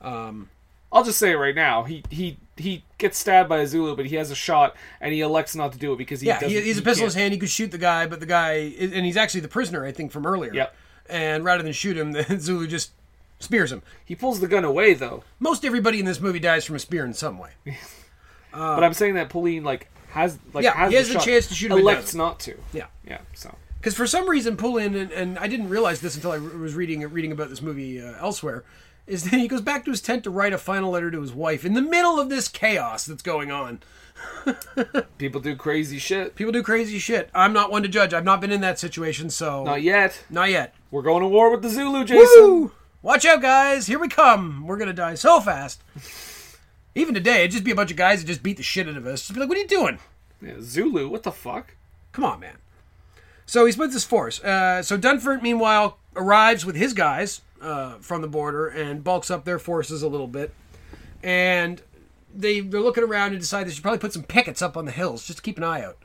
[0.00, 0.50] Um,
[0.92, 1.82] I'll just say it right now.
[1.84, 5.20] He he he gets stabbed by a Zulu, but he has a shot, and he
[5.20, 6.48] elects not to do it because he yeah, doesn't.
[6.56, 7.32] he, he's a pistol in his hand.
[7.32, 10.12] He could shoot the guy, but the guy, and he's actually the prisoner, I think,
[10.12, 10.52] from earlier.
[10.54, 10.74] Yep.
[11.08, 12.92] And rather than shoot him, the Zulu just
[13.40, 13.82] spears him.
[14.04, 15.24] He pulls the gun away, though.
[15.40, 17.50] Most everybody in this movie dies from a spear in some way.
[18.52, 21.46] but I'm saying that Pulleine like has like Yeah, has he has the shot, chance
[21.48, 22.38] to shoot him elects doesn't.
[22.40, 22.56] to.
[22.72, 22.86] Yeah.
[23.06, 23.18] Yeah.
[23.34, 26.74] So because for some reason Pulleine and, and I didn't realize this until I was
[26.74, 28.64] reading reading about this movie uh, elsewhere
[29.06, 31.32] is that he goes back to his tent to write a final letter to his
[31.32, 33.80] wife in the middle of this chaos that's going on.
[35.18, 36.34] people do crazy shit.
[36.34, 37.30] People do crazy shit.
[37.34, 38.12] I'm not one to judge.
[38.14, 40.24] I've not been in that situation, so Not yet.
[40.30, 40.74] Not yet.
[40.90, 42.42] We're going to war with the Zulu, Jason.
[42.42, 42.72] Woo!
[43.02, 43.86] Watch out, guys!
[43.86, 44.66] Here we come.
[44.66, 45.82] We're gonna die so fast.
[46.96, 48.96] Even today, it'd just be a bunch of guys that just beat the shit out
[48.96, 49.20] of us.
[49.20, 49.98] Just be like, "What are you doing?"
[50.42, 51.74] Yeah, Zulu, what the fuck?
[52.12, 52.56] Come on, man.
[53.46, 54.42] So he splits his force.
[54.42, 59.44] Uh, so Durnford, meanwhile, arrives with his guys uh, from the border and bulks up
[59.44, 60.52] their forces a little bit.
[61.22, 61.80] And
[62.34, 64.90] they, they're looking around and decide they should probably put some pickets up on the
[64.90, 65.96] hills just to keep an eye out.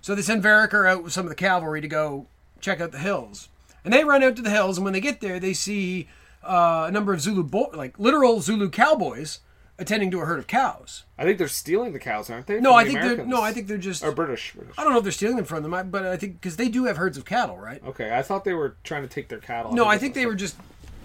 [0.00, 2.26] So they send Vereker out with some of the cavalry to go
[2.60, 3.48] check out the hills.
[3.84, 6.08] And they run out to the hills, and when they get there, they see
[6.42, 9.40] uh, a number of Zulu, bo- like literal Zulu cowboys,
[9.80, 11.04] attending to a herd of cows.
[11.18, 12.60] I think they're stealing the cows, aren't they?
[12.60, 14.52] No, I the think they're no, I think they're just or British.
[14.54, 14.74] British.
[14.78, 16.68] I don't know if they're stealing them from them, I- but I think because they
[16.68, 17.82] do have herds of cattle, right?
[17.84, 19.72] Okay, I thought they were trying to take their cattle.
[19.72, 20.56] No, I think they were just.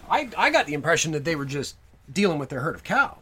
[0.09, 1.76] I I got the impression that they were just
[2.11, 3.17] dealing with their herd of cow,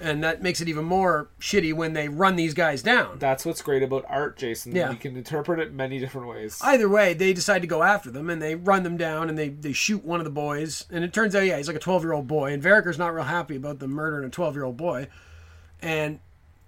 [0.00, 3.18] and that makes it even more shitty when they run these guys down.
[3.18, 4.74] That's what's great about art, Jason.
[4.74, 4.90] Yeah.
[4.90, 6.58] You can interpret it many different ways.
[6.62, 9.48] Either way, they decide to go after them, and they run them down, and they
[9.48, 12.02] they shoot one of the boys, and it turns out, yeah, he's like a twelve
[12.02, 14.76] year old boy, and Vereker's not real happy about them murdering a twelve year old
[14.76, 15.08] boy,
[15.80, 16.20] and.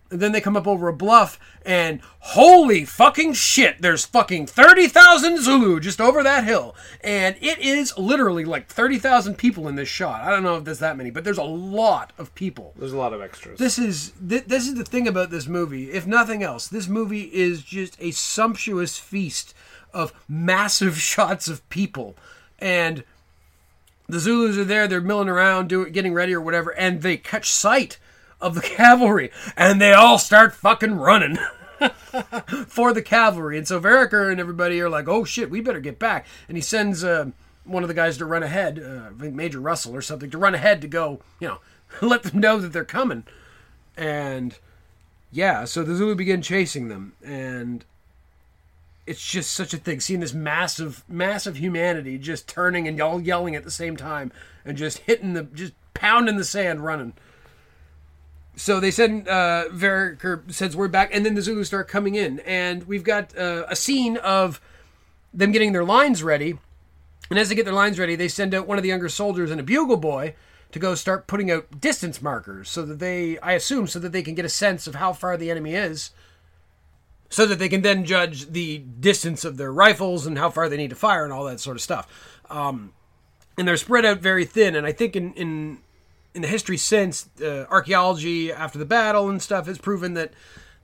[0.09, 5.81] Then they come up over a bluff, and holy fucking shit, there's fucking 30,000 Zulu
[5.81, 6.75] just over that hill.
[7.03, 10.23] And it is literally like 30,000 people in this shot.
[10.23, 12.73] I don't know if there's that many, but there's a lot of people.
[12.77, 13.59] There's a lot of extras.
[13.59, 15.91] This is th- this is the thing about this movie.
[15.91, 19.55] If nothing else, this movie is just a sumptuous feast
[19.93, 22.17] of massive shots of people,
[22.59, 23.05] and
[24.09, 24.89] the Zulus are there.
[24.89, 27.99] They're milling around, doing, getting ready or whatever, and they catch sight
[28.41, 31.39] of the cavalry, and they all start fucking running.
[32.67, 35.97] for the cavalry, and so Vereker and everybody are like, "Oh shit, we better get
[35.97, 37.31] back." And he sends uh,
[37.69, 40.81] one of the guys to run ahead, uh, Major Russell or something, to run ahead
[40.81, 41.59] to go, you know,
[42.03, 43.25] let them know that they're coming.
[43.97, 44.59] And
[45.31, 47.85] yeah, so the Zulu begin chasing them, and
[49.07, 50.01] it's just such a thing.
[50.01, 54.33] Seeing this massive, massive humanity just turning and y'all yelling at the same time,
[54.65, 57.13] and just hitting the, just pounding the sand, running.
[58.59, 62.41] So they send uh, Vereker sends word back, and then the Zulus start coming in,
[62.41, 64.61] and we've got uh, a scene of
[65.33, 66.59] them getting their lines ready.
[67.31, 69.53] And as they get their lines ready, they send out one of the younger soldiers
[69.53, 70.35] and a bugle boy
[70.73, 74.23] to go start putting out distance markers so that they, I assume, so that they
[74.23, 76.11] can get a sense of how far the enemy is,
[77.29, 80.77] so that they can then judge the distance of their rifles and how far they
[80.77, 82.09] need to fire and all that sort of stuff.
[82.51, 82.93] Um,
[83.57, 84.75] and they're spread out very thin.
[84.75, 85.79] And I think in in
[86.35, 90.33] in the history since uh, archaeology after the battle and stuff has proven that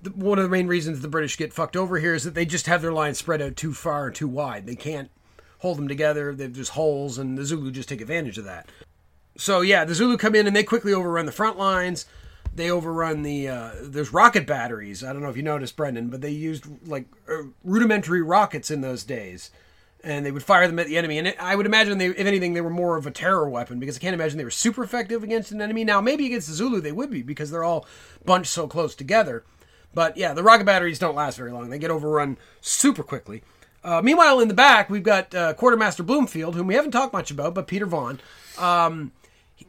[0.03, 2.45] the, one of the main reasons the British get fucked over here is that they
[2.45, 4.67] just have their lines spread out too far and too wide.
[4.67, 5.11] They can't
[5.59, 6.35] hold them together.
[6.35, 8.69] They've just holes, and the Zulu just take advantage of that.
[9.37, 12.07] So yeah, the Zulu come in and they quickly overrun the front lines.
[12.55, 15.03] They overrun the uh, there's rocket batteries.
[15.03, 18.81] I don't know if you noticed, Brendan, but they used like uh, rudimentary rockets in
[18.81, 19.51] those days,
[20.05, 21.19] and they would fire them at the enemy.
[21.19, 23.79] And it, I would imagine they, if anything, they were more of a terror weapon
[23.79, 25.85] because I can't imagine they were super effective against an enemy.
[25.85, 27.87] Now maybe against the Zulu they would be because they're all
[28.25, 29.45] bunched so close together.
[29.95, 31.71] But yeah, the rocket batteries don't last very long.
[31.71, 33.43] They get overrun super quickly.
[33.83, 37.31] Uh, meanwhile, in the back, we've got uh, Quartermaster Bloomfield, whom we haven't talked much
[37.31, 38.19] about, but Peter Vaughan
[38.59, 39.13] um,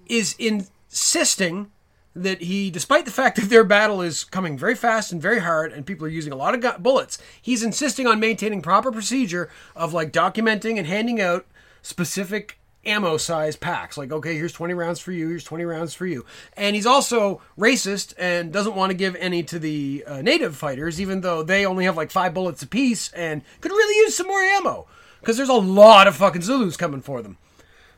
[0.08, 1.70] is insisting
[2.16, 5.72] that he, despite the fact that their battle is coming very fast and very hard,
[5.74, 9.94] and people are using a lot of bullets, he's insisting on maintaining proper procedure of
[9.94, 11.46] like documenting and handing out
[11.82, 13.98] specific ammo size packs.
[13.98, 16.26] Like, okay, here's 20 rounds for you, here's 20 rounds for you.
[16.56, 21.02] And he's also racist and doesn't want to give any to the uh, native fighters,
[21.02, 24.42] even though they only have like five bullets apiece and could really use some more
[24.42, 24.88] ammo.
[25.20, 27.38] Because there's a lot of fucking Zulus coming for them.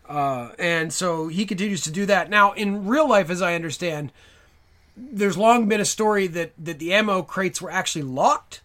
[0.08, 2.30] Uh, and so he continues to do that.
[2.30, 4.12] Now, in real life, as I understand,
[4.96, 8.62] there's long been a story that, that the ammo crates were actually locked.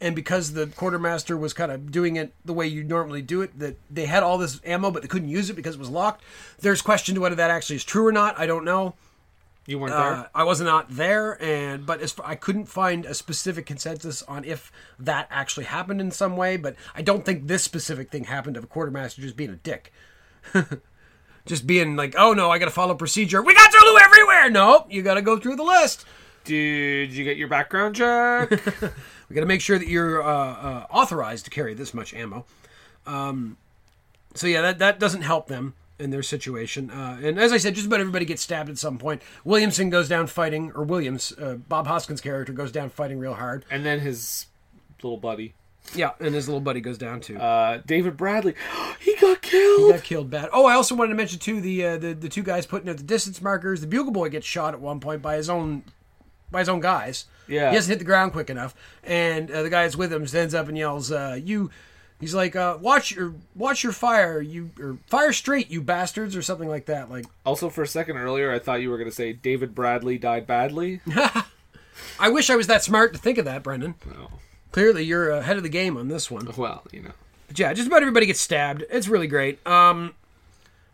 [0.00, 3.56] And because the quartermaster was kind of doing it the way you normally do it,
[3.60, 6.24] that they had all this ammo, but they couldn't use it because it was locked.
[6.58, 8.36] There's question to whether that actually is true or not.
[8.36, 8.94] I don't know.
[9.64, 10.30] You weren't Uh, there.
[10.34, 14.44] I was not there, and but as far, I couldn't find a specific consensus on
[14.44, 16.56] if that actually happened in some way.
[16.56, 19.92] But I don't think this specific thing happened of a quartermaster just being a dick,
[21.46, 23.42] just being like, "Oh no, I got to follow procedure.
[23.42, 26.04] We got Zulu everywhere." No, you got to go through the list.
[26.44, 28.50] Did you get your background check?
[29.28, 32.44] we got to make sure that you're uh, uh, authorized to carry this much ammo.
[33.06, 33.56] Um,
[34.34, 35.74] so yeah, that that doesn't help them.
[35.98, 36.90] in their situation.
[36.90, 39.22] Uh, and as I said, just about everybody gets stabbed at some point.
[39.44, 43.64] Williamson goes down fighting, or Williams, uh, Bob Hoskins' character goes down fighting real hard.
[43.70, 44.46] And then his
[45.00, 45.54] little buddy.
[45.94, 47.36] Yeah, and his little buddy goes down too.
[47.38, 48.54] Uh, David Bradley,
[49.00, 49.80] he got killed.
[49.80, 50.48] He got killed bad.
[50.52, 52.96] Oh, I also wanted to mention too the uh, the the two guys putting out
[52.96, 53.80] the distance markers.
[53.80, 55.82] The bugle boy gets shot at one point by his own
[56.50, 57.26] by his own guys.
[57.48, 57.70] Yeah.
[57.70, 60.54] he hasn't hit the ground quick enough, and uh, the guy that's with him stands
[60.54, 61.70] up and yells, uh, "You."
[62.20, 66.40] He's like, uh, "Watch your watch your fire, you or fire straight, you bastards," or
[66.42, 67.10] something like that.
[67.10, 70.18] Like, Also, for a second earlier, I thought you were going to say David Bradley
[70.18, 71.00] died badly.
[72.20, 73.96] I wish I was that smart to think of that, Brendan.
[74.06, 74.28] No.
[74.72, 76.48] Clearly, you're ahead of the game on this one.
[76.56, 77.10] Well, you know.
[77.48, 78.84] But yeah, just about everybody gets stabbed.
[78.90, 79.64] It's really great.
[79.66, 80.14] Um,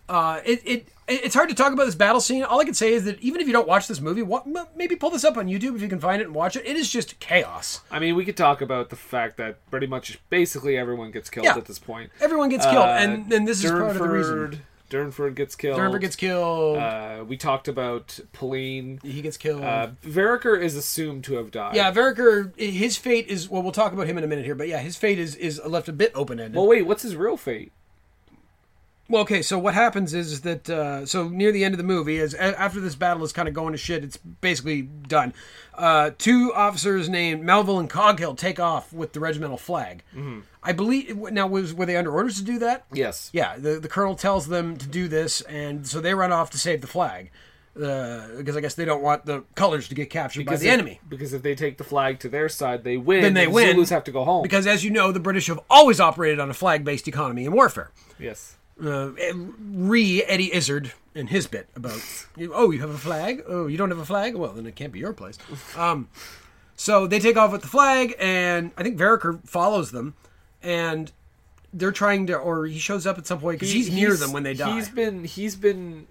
[0.09, 2.43] uh, it, it it's hard to talk about this battle scene.
[2.43, 4.95] All I can say is that even if you don't watch this movie, m- maybe
[4.97, 6.67] pull this up on YouTube if you can find it and watch it.
[6.67, 7.81] It is just chaos.
[7.91, 11.45] I mean, we could talk about the fact that pretty much basically everyone gets killed
[11.47, 11.57] Yeah.
[11.57, 12.11] at this point.
[12.21, 14.61] Everyone gets killed, and- and this is part of the reason.
[14.91, 15.79] Durnford- gets killed.
[15.79, 16.79] Durnford gets killed.
[16.79, 19.01] Uh, we talked about Pulleine.
[19.03, 19.63] He gets killed.
[19.63, 21.77] Uh, is assumed to have died.
[21.77, 23.63] Yeah, Vereker, his fate is well.
[23.63, 25.89] We'll talk about him in a minute here, but yeah, his fate is is left
[25.89, 26.57] a bit open ended.
[26.57, 27.73] Well, wait, what's his real fate?
[29.11, 32.19] Well, okay, so what happens is that uh, so near the end of the movie,
[32.19, 35.33] is after this battle is kind of going to shit, it's basically done.
[35.75, 40.03] Uh, two officers named Melville and Coghill take off with the regimental flag.
[40.15, 40.43] Mhm.
[40.63, 42.85] I believe now was were they under orders to do that?
[42.93, 43.31] Yes.
[43.33, 46.59] Yeah, the the colonel tells them to do this, and so they run off to
[46.59, 47.31] save the flag.
[47.81, 50.73] Uh, because I guess they don't want the colors to get captured by the if,
[50.73, 51.01] enemy.
[51.09, 53.23] Because if they take the flag to their side, they win.
[53.23, 53.75] Then they and win.
[53.77, 54.43] Zulus have to go home.
[54.43, 57.93] Because as you know, the British have always operated on a flag-based economy in warfare.
[58.19, 58.57] yes.
[58.83, 59.11] Uh,
[59.73, 62.01] re Eddie Izzard in his bit about
[62.55, 64.93] oh you have a flag oh you don't have a flag well then it can't
[64.93, 65.37] be your place
[65.77, 66.09] um,
[66.77, 70.15] so they take off with the flag and I think Vereker follows them
[70.63, 71.11] and
[71.75, 74.33] they're trying to or he shows up at some point because He- he's near them
[74.33, 76.07] when they die He's been he's been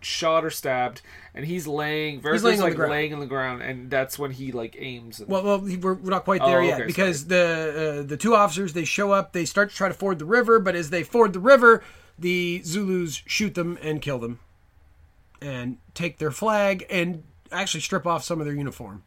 [0.00, 1.00] shot or stabbed,
[1.34, 2.20] and he's laying.
[2.20, 2.90] Vereker's laying like ground.
[2.92, 5.18] laying on the ground, and that's when he like aims.
[5.20, 8.18] And, Well, well, we're, we're not quite Oh, there okay, yet because the uh, the
[8.18, 9.32] two officers they show up.
[9.32, 11.82] They start to try to ford the river, but as they ford the river,
[12.18, 14.40] the Zulus shoot them and kill them,
[15.40, 19.02] and take their flag and actually strip off some of their uniform.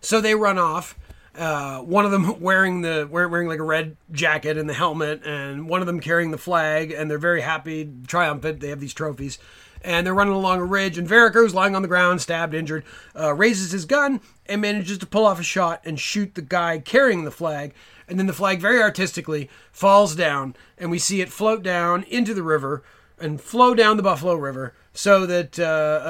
[0.00, 0.98] So they run off.
[1.36, 5.24] Uh, one of them wearing the wear- wearing like a red jacket and the helmet,
[5.24, 8.60] and one of them carrying the flag, and they're very happy, triumphant.
[8.60, 9.38] They have these trophies,
[9.82, 10.96] and they're running along a ridge.
[10.96, 12.84] And Vereker, who's lying on the ground, stabbed, injured,
[13.18, 16.78] uh, raises his gun and manages to pull off a shot and shoot the guy
[16.78, 17.74] carrying the flag.
[18.08, 22.34] And then the flag, very artistically, falls down, and we see it float down into
[22.34, 22.82] the river
[23.18, 25.62] and flow down the Buffalo River so that uh,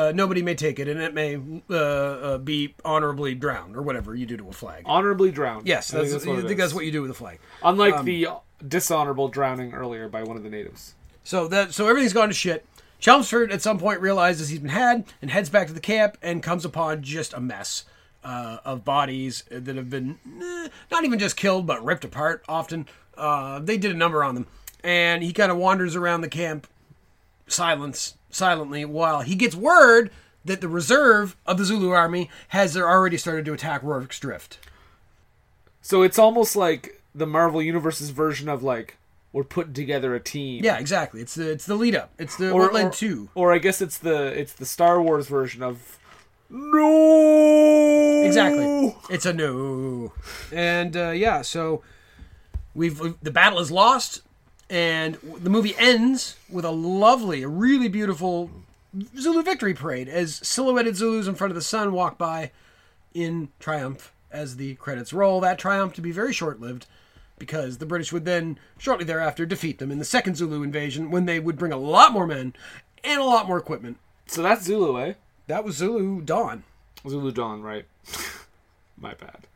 [0.09, 1.40] uh, nobody may take it and it may
[1.70, 4.82] uh, uh, be honorably drowned or whatever you do to a flag.
[4.86, 5.66] honorably drowned.
[5.66, 7.38] Yes, I think that's, I think that's what you do with a flag.
[7.62, 8.28] Unlike Um, the
[8.66, 10.94] dishonorable drowning earlier by one of the natives.
[11.24, 12.64] So that so everything's gone to shit.
[12.99, 16.42] Chelmsford at some point realizes he's been had and heads back to the camp and
[16.42, 17.84] comes upon just a mess
[18.27, 22.43] uh, of bodies that have been eh, not even just killed but ripped apart.
[22.49, 24.47] Often uh, they did a number on them,
[24.83, 26.66] and he kind of wanders around the camp,
[27.47, 30.11] silence silently while he gets word
[30.45, 34.59] that the reserve of the Zulu army has already started to attack Rorke's Drift.
[35.83, 38.97] So it's almost like the Marvel Universe's version of like
[39.33, 40.64] we're putting together a team.
[40.64, 41.20] Yeah, exactly.
[41.20, 42.11] It's the it's the lead up.
[42.18, 43.29] It's the Or, what led or, to.
[43.35, 45.99] or I guess it's the it's the Star Wars version of
[46.51, 48.22] no.
[48.24, 48.97] Exactly.
[49.11, 50.12] It's a no.
[50.53, 51.82] And uh, yeah, so
[52.74, 54.22] we've the battle is lost,
[54.68, 58.51] and the movie ends with a lovely, a really beautiful
[59.18, 62.51] Zulu victory parade as silhouetted Zulus in front of the sun walk by
[63.14, 65.40] in triumph as the credits roll.
[65.40, 66.86] That triumph to be very short lived.
[67.38, 71.26] Because the British would then, shortly thereafter, defeat them in the second Zulu invasion when
[71.26, 72.55] they would bring a lot more men
[73.05, 73.99] and a lot more equipment.
[74.26, 75.14] So that's Zulu, eh?
[75.47, 76.64] That was Zulu Dawn.
[77.09, 77.86] Zulu Dawn, right?
[78.99, 79.47] My bad.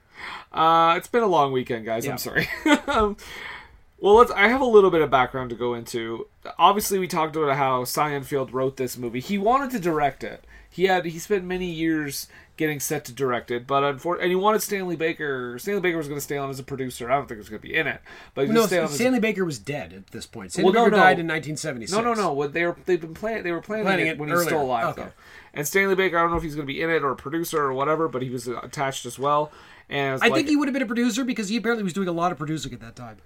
[0.53, 2.05] Uh, it's been a long weekend, guys.
[2.05, 2.13] Yeah.
[2.13, 2.49] I'm sorry.
[2.87, 3.17] um,
[3.99, 4.31] well, let's.
[4.31, 6.27] I have a little bit of background to go into.
[6.59, 9.21] Obviously, we talked about how Field wrote this movie.
[9.21, 10.45] He wanted to direct it.
[10.69, 11.05] He had.
[11.07, 12.29] He spent many years
[12.61, 15.59] getting set to direct it, but unfortunately, and he wanted Stanley Baker.
[15.59, 17.11] Stanley Baker was going to stay on as a producer.
[17.11, 18.01] I don't think he was going to be in it,
[18.35, 20.53] but No, gonna stay on as a- Stanley Baker was dead at this point.
[20.53, 21.03] Stanley Well, no, Baker no.
[21.03, 21.91] died in 1976.
[21.93, 22.33] No, no, no.
[22.33, 24.45] What they were they've been planning they were planning, Planning it, it when he was
[24.45, 25.03] still alive Okay.
[25.03, 25.13] though.
[25.55, 27.17] And Stanley Baker, I don't know if he's going to be in it or a
[27.17, 29.51] producer or whatever, but he was attached as well.
[29.89, 32.07] And I like, think he would have been a producer because he apparently was doing
[32.07, 33.17] a lot of producing at that time.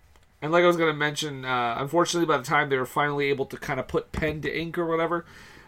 [0.41, 3.27] and like I was going to mention, uh, unfortunately, by the time they were finally
[3.27, 5.27] able to kind of put pen to ink or whatever,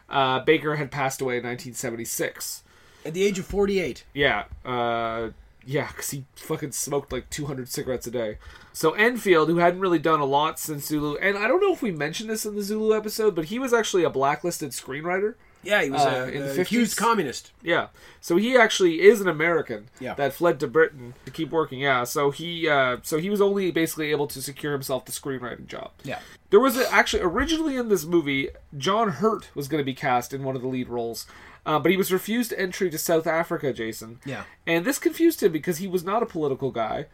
[0.09, 2.63] uh, Baker had passed away in 1976.
[3.07, 4.05] At the age of 48.
[4.15, 5.31] Yeah, uh,
[5.65, 8.39] Yeah, because he fucking smoked like 200 cigarettes a day.
[8.73, 11.83] So Endfield, who hadn't really done a lot since Zulu, and I don't know if
[11.83, 15.35] we mentioned this in the Zulu episode, but he was actually a blacklisted screenwriter.
[15.63, 16.61] Yeah, he was uh, a, in the a 50s.
[16.61, 17.51] accused communist.
[17.61, 17.89] Yeah,
[18.21, 20.15] so he actually is an American Yeah.
[20.15, 21.81] that fled to Britain to keep working.
[21.81, 25.67] Yeah, so he uh, so he was only basically able to secure himself the screenwriting
[25.67, 25.91] job.
[26.05, 26.21] Yeah.
[26.51, 30.33] There was a, actually originally in this movie, John Hurt was going to be cast
[30.33, 31.27] in one of the lead roles,
[31.67, 33.73] uh, but he was refused entry to South Africa.
[33.73, 34.21] Jason.
[34.25, 34.45] Yeah.
[34.67, 37.07] And this confused him because he was not a political guy,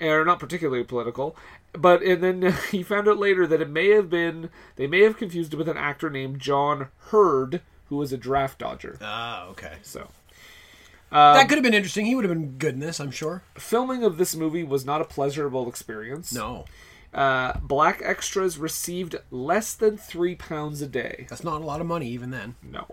[0.00, 1.36] or not particularly political.
[1.72, 5.16] But and then he found out later that it may have been they may have
[5.16, 8.98] confused him with an actor named John Heard, who was a draft dodger.
[9.00, 9.74] Ah, okay.
[9.82, 10.08] So
[11.10, 12.06] that could have been interesting.
[12.06, 13.42] He would have been good in this, I'm sure.
[13.54, 16.32] filming of this movie was not a pleasurable experience.
[16.32, 16.64] No,
[17.12, 21.26] Uh, black extras received less than three pounds a day.
[21.28, 22.54] that's not a lot of money even then.
[22.62, 22.86] No.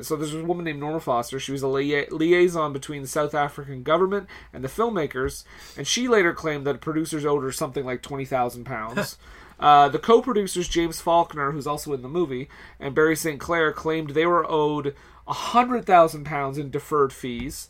[0.00, 1.38] So there's a woman named Norma Foster.
[1.38, 5.44] She was a lia- liaison between the South African government and the filmmakers,
[5.76, 9.16] and she later claimed that producers owed her something like twenty thousand pounds.
[9.60, 12.48] Uh, the co-producers James Faulkner, who's also in the movie,
[12.78, 13.40] and Barry St.
[13.40, 14.94] Clair claimed they were owed
[15.26, 17.68] hundred thousand pounds in deferred fees.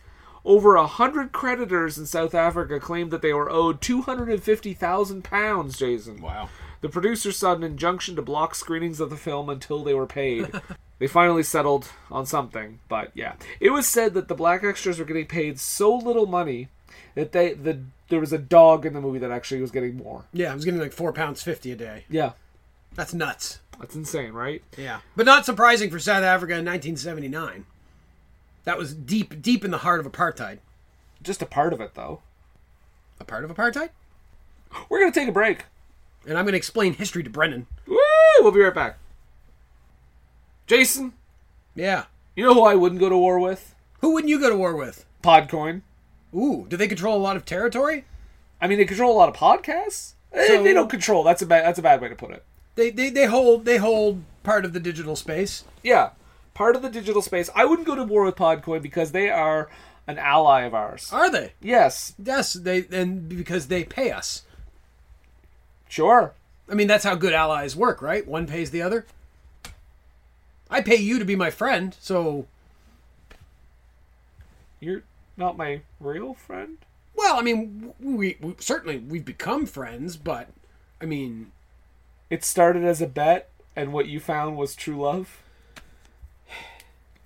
[0.49, 4.43] Over a hundred creditors in South Africa claimed that they were owed two hundred and
[4.43, 5.79] fifty thousand pounds.
[5.79, 6.23] Jason.
[6.23, 6.49] Wow.
[6.81, 10.51] The producers sought an injunction to block screenings of the film until they were paid.
[10.99, 13.35] they finally settled on something, but yeah.
[13.61, 16.69] It was said that the black extras were getting paid so little money
[17.15, 20.25] that they the there was a dog in the movie that actually was getting more.
[20.33, 22.05] Yeah, I was getting like four pounds fifty a day.
[22.09, 22.33] Yeah.
[22.95, 23.61] That's nuts.
[23.79, 24.63] That's insane, right?
[24.79, 27.67] Yeah, but not surprising for South Africa in 1979.
[28.65, 30.59] That was deep, deep in the heart of apartheid.
[31.23, 32.21] Just a part of it though.
[33.21, 33.91] A part of apartheid.
[34.89, 35.65] We're gonna take a break.
[36.27, 37.67] And I'm going to explain history to Brendan.
[37.87, 37.97] Woo!
[38.41, 38.99] We'll be right back.
[40.67, 41.15] Jason,
[41.75, 42.05] Yeah.
[42.37, 43.75] you know who I wouldn't go to war with?
[44.01, 45.07] Who wouldn't you go to war with?
[45.23, 45.83] Podcoin.
[46.35, 48.05] Ooh, do they control a lot of territory?
[48.61, 50.13] I mean, they control a lot of podcasts.
[50.33, 51.23] Eh, So- they don't control.
[51.25, 51.65] That's a bad.
[51.65, 52.45] That's a bad way to put it.
[52.75, 55.65] They, they they hold they hold part of the digital space.
[55.83, 56.11] Yeah,
[56.59, 57.49] part of the digital space.
[57.55, 59.71] I wouldn't go to war with Podcoin because they are
[60.09, 61.09] an ally of ours.
[61.13, 61.53] Are they?
[61.63, 64.43] Yes, Yes, they and because they pay us.
[65.89, 66.33] sure.
[66.69, 68.27] I mean, that's how good allies work, right?
[68.27, 69.07] One pays the other.
[70.69, 72.47] I pay you to be my friend, so
[74.81, 75.03] You're
[75.37, 76.79] not my real friend.
[77.15, 80.49] well, I mean, we, we certainly we've become friends, but
[81.01, 81.53] I mean,
[82.31, 85.39] It started as a bet, and what you found was true love.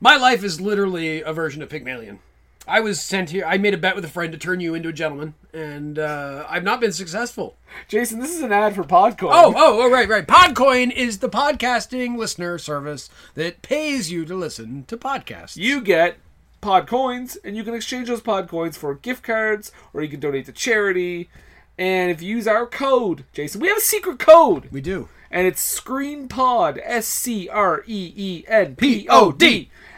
[0.03, 2.19] My life is literally a version of Pygmalion.
[2.67, 3.45] I was sent here.
[3.47, 6.45] I made a bet with a friend to turn you into a gentleman, and uh,
[6.49, 7.57] I've not been successful.
[7.89, 9.31] Jason, this is an ad for Podcoin.
[9.33, 10.27] Oh, oh, oh, right, right.
[10.27, 15.57] Podcoin is the podcasting listener service that pays you to listen to podcasts.
[15.57, 16.17] you get
[16.61, 20.21] pod coins and you can exchange those pod coins for gift cards or you can
[20.21, 21.29] donate to charity
[21.77, 25.49] and if you use our code jason we have a secret code we do and
[25.49, 27.51] it's screenpod s-c-r-e-e-n-p-o-d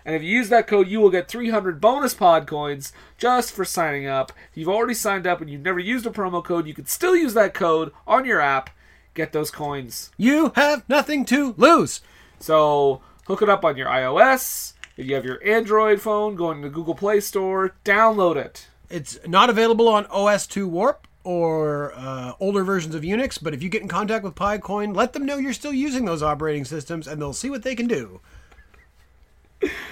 [0.05, 3.65] and if you use that code you will get 300 bonus pod coins just for
[3.65, 6.75] signing up if you've already signed up and you've never used a promo code you
[6.75, 8.71] can still use that code on your app
[9.15, 12.01] get those coins You have nothing to lose.
[12.39, 14.75] so hook it up on your iOS.
[14.97, 18.69] If you have your Android phone, go into the Google Play Store, download it.
[18.91, 23.69] It's not available on OS2 Warp or uh, older versions of Unix, but if you
[23.69, 27.21] get in contact with Podcoin, let them know you're still using those operating systems and
[27.21, 28.21] they'll see what they can do.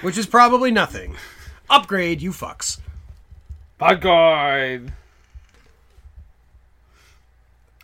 [0.02, 1.16] Which is probably nothing.
[1.70, 2.78] Upgrade, you fucks.
[3.80, 4.92] Podcoin.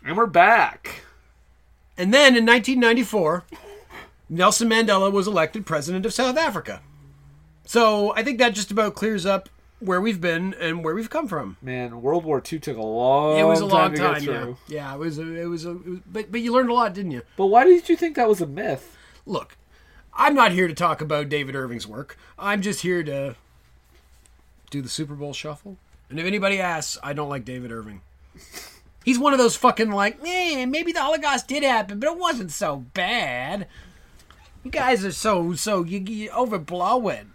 [0.05, 1.03] And we're back.
[1.97, 3.43] And then in 1994,
[4.29, 6.81] Nelson Mandela was elected president of South Africa.
[7.65, 11.27] So I think that just about clears up where we've been and where we've come
[11.27, 11.57] from.
[11.61, 14.53] Man, World War II took a long it was a long to time, yeah.
[14.67, 16.93] Yeah, it was a, it was a, it was, but but you learned a lot,
[16.93, 17.21] didn't you?
[17.37, 18.97] But why did you think that was a myth?
[19.25, 19.57] Look,
[20.19, 22.17] I'm not here to talk about David Irving's work.
[22.37, 23.35] I'm just here to
[24.69, 25.77] do the Super Bowl shuffle.
[26.09, 28.01] And if anybody asks, I don't like David Irving.
[29.05, 32.51] He's one of those fucking like, eh, maybe the Holocaust did happen, but it wasn't
[32.51, 33.67] so bad.
[34.63, 37.27] You guys are so so you, you overblowing.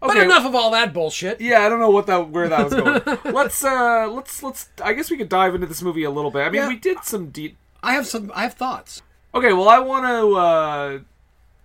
[0.00, 0.24] But Okay.
[0.24, 1.40] enough of all that bullshit.
[1.40, 3.18] Yeah, I don't know what that where that was going.
[3.34, 6.42] let's uh let's let's I guess we could dive into this movie a little bit.
[6.42, 6.68] I mean, Yeah.
[6.68, 9.02] we did some deep I have some I have thoughts.
[9.34, 10.36] Okay, well, I want to.
[10.36, 10.98] Uh,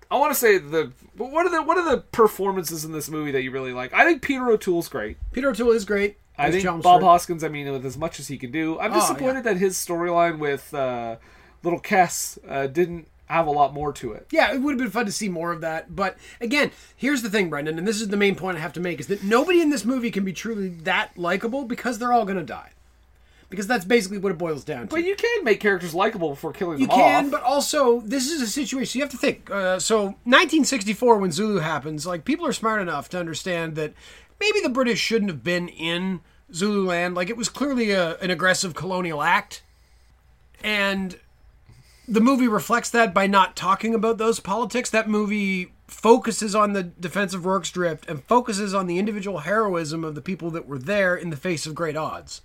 [0.09, 0.91] I want to say the.
[1.17, 3.93] What are the What are the performances in this movie that you really like?
[3.93, 5.17] I think Peter O'Toole's great.
[5.33, 6.17] Peter O'Toole is great.
[6.37, 6.83] I think Chelmsford.
[6.83, 7.43] Bob Hoskins.
[7.43, 10.37] I mean, with as much as he can do, I'm Oh, disappointed that his storyline
[10.37, 11.15] with uh,
[11.63, 14.27] little Kes uh, didn't have a lot more to it.
[14.31, 15.95] Yeah, it would have been fun to see more of that.
[15.95, 18.79] But again, here's the thing, Brendan, and this is the main point I have to
[18.79, 22.23] make: is that nobody in this movie can be truly that likable because they're all
[22.25, 22.69] going to die.
[23.49, 24.95] Because that's basically what it boils down to.
[24.95, 26.81] But you can make characters likable before killing them.
[26.81, 27.31] You them can, off.
[27.31, 29.49] but also this is a situation you have to think.
[29.49, 33.93] Uh, so 1964, when Zulu happens, like people are smart enough to understand that
[34.39, 36.19] maybe the British shouldn't have been in
[36.53, 37.15] Zululand.
[37.15, 39.63] Like it was clearly a, an aggressive colonial act,
[40.61, 41.17] and
[42.07, 44.89] the movie reflects that by not talking about those politics.
[44.89, 50.03] That movie focuses on the defense of Rorke's Drift and focuses on the individual heroism
[50.03, 52.41] of the people that were there in the face of great odds.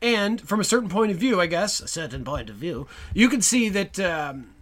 [0.00, 3.28] And from a certain point of view, I guess, a certain point of view, you
[3.28, 4.54] can see that um,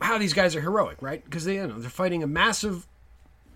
[0.00, 1.24] how these guys are heroic, right?
[1.24, 2.86] Because they, you know, they're fighting a massive,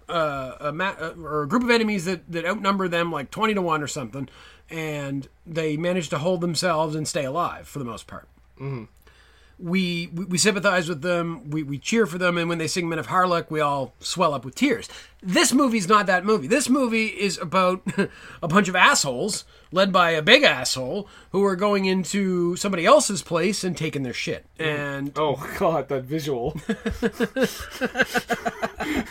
[0.09, 3.55] uh, a ma- uh, or a group of enemies that, that outnumber them like twenty
[3.55, 4.29] to one or something,
[4.69, 8.27] and they manage to hold themselves and stay alive for the most part.
[8.59, 8.85] Mm-hmm.
[9.59, 12.89] We, we we sympathize with them, we, we cheer for them, and when they sing
[12.89, 14.89] Men of Harlech, we all swell up with tears.
[15.21, 16.47] This movie's not that movie.
[16.47, 17.83] This movie is about
[18.43, 23.23] a bunch of assholes led by a big asshole who are going into somebody else's
[23.23, 24.47] place and taking their shit.
[24.59, 26.57] And oh god, that visual.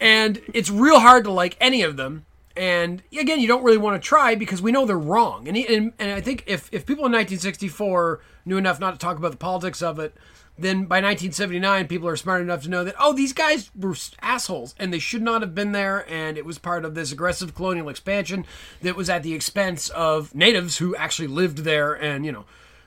[0.00, 2.24] and it's real hard to like any of them.
[2.56, 5.48] And again, you don't really want to try because we know they're wrong.
[5.48, 9.16] And, and and I think if if people in 1964 knew enough not to talk
[9.16, 10.16] about the politics of it,
[10.58, 14.74] then by 1979 people are smart enough to know that oh these guys were assholes
[14.78, 17.88] and they should not have been there and it was part of this aggressive colonial
[17.88, 18.44] expansion
[18.82, 22.44] that was at the expense of natives who actually lived there and you know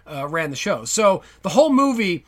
[0.07, 0.85] uh, ran the show.
[0.85, 2.25] So the whole movie.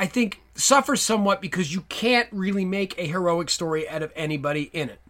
[0.00, 4.70] I think suffers somewhat because you can't really make a heroic story out of anybody
[4.72, 5.00] in it.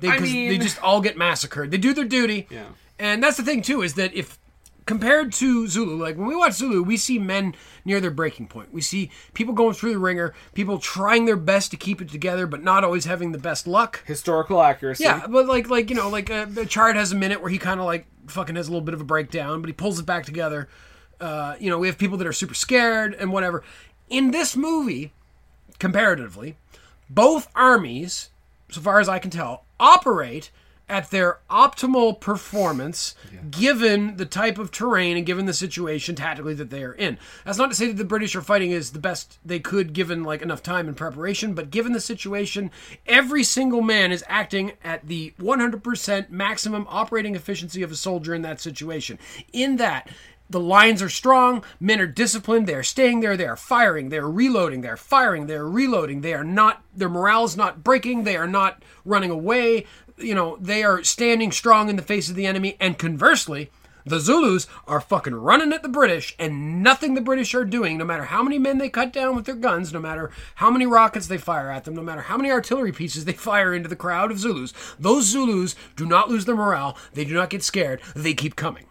[0.00, 1.70] They, I mean- they just all get massacred.
[1.70, 2.46] They do their duty.
[2.50, 2.66] Yeah.
[2.98, 4.38] And that's the thing too is that if
[4.86, 8.72] compared to Zulu, like when we watch Zulu, we see men near their breaking point.
[8.74, 12.46] We see people going through the ringer, people trying their best to keep it together,
[12.46, 14.02] but not always having the best luck.
[14.06, 15.04] Historical accuracy.
[15.04, 17.80] Yeah, but like like you know like uh, Chard has a minute where he kind
[17.80, 20.24] of like fucking has a little bit of a breakdown, but he pulls it back
[20.26, 20.68] together.
[21.20, 23.62] Uh, you know, we have people that are super scared and whatever.
[24.08, 25.12] In this movie,
[25.78, 26.56] comparatively,
[27.08, 28.30] both armies,
[28.70, 30.50] so far as I can tell, operate
[30.90, 33.14] at their optimal performance
[33.52, 37.16] given the type of terrain and given the situation tactically that they are in.
[37.44, 40.24] That's not to say that the British are fighting is the best they could given
[40.24, 42.72] like enough time and preparation, but given the situation,
[43.06, 48.42] every single man is acting at the 100% maximum operating efficiency of a soldier in
[48.42, 49.16] that situation.
[49.52, 50.08] In that
[50.50, 51.64] the lines are strong.
[51.78, 52.66] Men are disciplined.
[52.66, 53.36] They are staying there.
[53.36, 54.08] They are firing.
[54.08, 54.80] They are reloading.
[54.82, 55.46] They are firing.
[55.46, 56.20] They are reloading.
[56.20, 56.82] They are not.
[56.94, 58.24] Their morale is not breaking.
[58.24, 59.86] They are not running away.
[60.18, 62.76] You know, they are standing strong in the face of the enemy.
[62.80, 63.70] And conversely,
[64.04, 68.04] the Zulus are fucking running at the British, and nothing the British are doing, no
[68.04, 71.26] matter how many men they cut down with their guns, no matter how many rockets
[71.26, 74.30] they fire at them, no matter how many artillery pieces they fire into the crowd
[74.30, 76.96] of Zulus, those Zulus do not lose their morale.
[77.12, 78.00] They do not get scared.
[78.16, 78.86] They keep coming.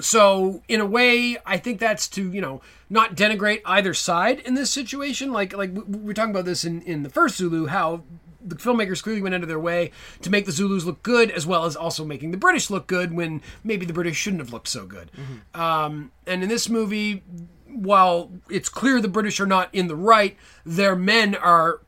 [0.00, 4.54] So in a way, I think that's to you know not denigrate either side in
[4.54, 5.32] this situation.
[5.32, 8.02] Like like we we we're talking about this in in the first Zulu, how
[8.40, 9.90] the filmmakers clearly went out of their way
[10.22, 13.12] to make the Zulus look good, as well as also making the British look good
[13.12, 15.10] when maybe the British shouldn't have looked so good.
[15.54, 17.22] Um, and in this movie,
[17.66, 21.80] while it's clear the British are not in the right, their men are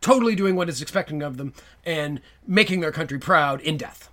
[0.00, 1.52] totally doing what is expected of them
[1.84, 4.10] and making their country proud in death.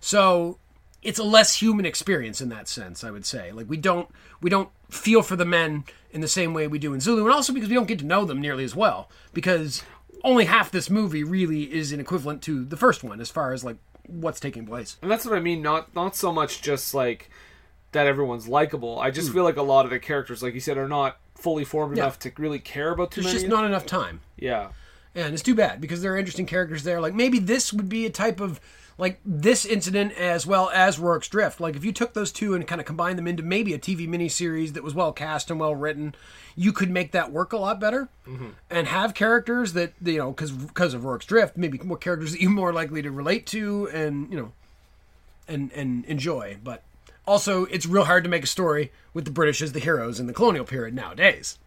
[0.00, 0.58] So
[1.02, 3.52] it's a less human experience in that sense, I would say.
[3.52, 4.08] Like we don't
[4.40, 7.32] we don't feel for the men in the same way we do in Zulu, and
[7.34, 9.10] also because we don't get to know them nearly as well.
[9.32, 9.82] Because
[10.24, 13.64] only half this movie really is an equivalent to the first one as far as
[13.64, 13.76] like
[14.06, 14.96] what's taking place.
[15.02, 15.62] And that's what I mean.
[15.62, 17.30] Not not so much just like
[17.92, 18.98] that everyone's likable.
[19.00, 19.34] I just Hmm.
[19.34, 22.04] feel like a lot of the characters, like you said, are not fully formed Yeah.
[22.04, 23.44] enough to really care about too There's many.
[23.44, 24.20] just not enough time.
[24.36, 24.68] Yeah.
[25.14, 27.00] And it's too bad because there are interesting characters there.
[27.00, 28.60] Like maybe this would be a type of
[29.02, 31.60] like this incident as well as Rorke's Drift.
[31.60, 34.08] Like if you took those two and kind of combined them into maybe a TV
[34.08, 36.14] miniseries that was well cast and well written,
[36.54, 38.50] you could make that work a lot better mm-hmm.
[38.70, 42.40] and have characters that you know because because of Rorke's Drift, maybe more characters that
[42.40, 44.52] you're more likely to relate to and you know
[45.48, 46.58] and and enjoy.
[46.62, 46.84] But
[47.26, 50.28] also, it's real hard to make a story with the British as the heroes in
[50.28, 51.58] the colonial period nowadays.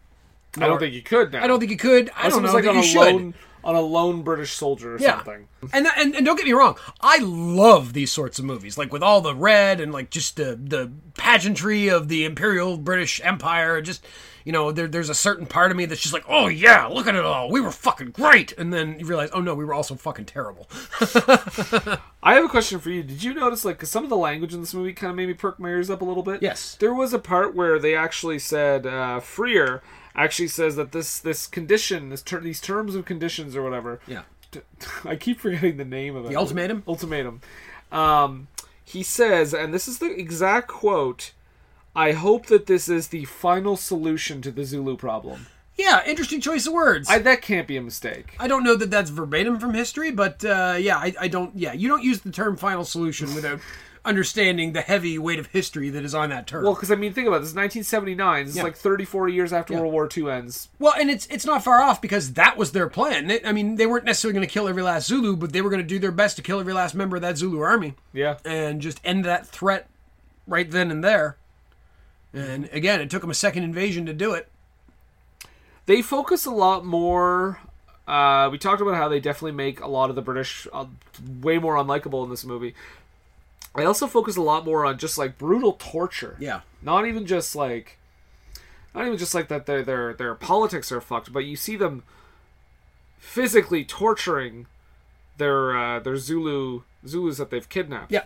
[0.56, 1.44] I don't think you could now.
[1.44, 2.10] I don't think you could.
[2.12, 3.14] I Unless don't know like that you should.
[3.14, 3.34] lone
[3.66, 5.16] on a lone British soldier or Yeah.
[5.18, 5.48] something.
[5.74, 9.02] And, and and don't get me wrong, I love these sorts of movies, like with
[9.04, 13.82] all the red and like just the the pageantry of the Imperial British Empire.
[13.82, 14.06] Just
[14.44, 17.08] you know, there, there's a certain part of me that's just like, oh yeah, look
[17.08, 19.74] at it all, we were fucking great, and then you realize, oh no, we were
[19.74, 20.68] also fucking terrible.
[22.22, 23.02] I have a question for you.
[23.02, 25.28] Did you notice, like, 'cause some of the language in this movie kind of made
[25.28, 26.44] me perk my ears up a little bit?
[26.44, 26.76] Yes.
[26.80, 29.82] There was a part where they actually said, uh, Frere
[30.16, 34.00] actually says that this this condition, this ter- these terms of conditions or whatever.
[34.08, 34.24] Yeah.
[35.06, 36.30] I keep forgetting the name of it.
[36.30, 36.84] The ultimatum?
[36.88, 37.42] Ultimatum.
[37.92, 38.48] Um,
[38.84, 41.32] he says, and this is the exact quote.
[41.96, 45.48] I hope that this is the final solution to the Zulu problem.
[45.78, 47.10] Yeah, interesting choice of words.
[47.10, 48.36] I, that can't be a mistake.
[48.40, 51.56] I don't know that that's verbatim from history, but uh, yeah, I, I don't.
[51.56, 53.60] Yeah, you don't use the term "final solution" without
[54.06, 56.64] understanding the heavy weight of history that is on that term.
[56.64, 57.42] Well, because I mean, think about.
[57.42, 58.46] This 1979.
[58.46, 58.64] This is Yeah.
[58.64, 59.80] like 30, 40 years after Yeah.
[59.82, 60.70] World War II ends.
[60.80, 63.32] Well, and it's it's not far off because that was their plan.
[63.46, 65.82] I mean, they weren't necessarily going to kill every last Zulu, but they were going
[65.82, 68.38] to do their best to kill every last member of that Zulu army Yeah.
[68.46, 69.88] and just end that threat
[70.48, 71.38] right then and there.
[72.34, 74.48] And again, it took them a second invasion to do it.
[75.86, 77.60] They focus a lot more.
[78.08, 80.86] Uh, we talked about how they definitely make a lot of the British uh,
[81.42, 82.76] way more unlikable in this movie.
[83.76, 86.38] They also focus a lot more on just like brutal torture.
[86.40, 86.62] Yeah.
[86.82, 87.98] Not even just like,
[88.94, 92.04] not even just like that their their their politics are fucked, but you see them
[93.18, 94.68] physically torturing
[95.38, 98.12] their uh, their Zulu Zulus that they've kidnapped.
[98.12, 98.24] Yeah.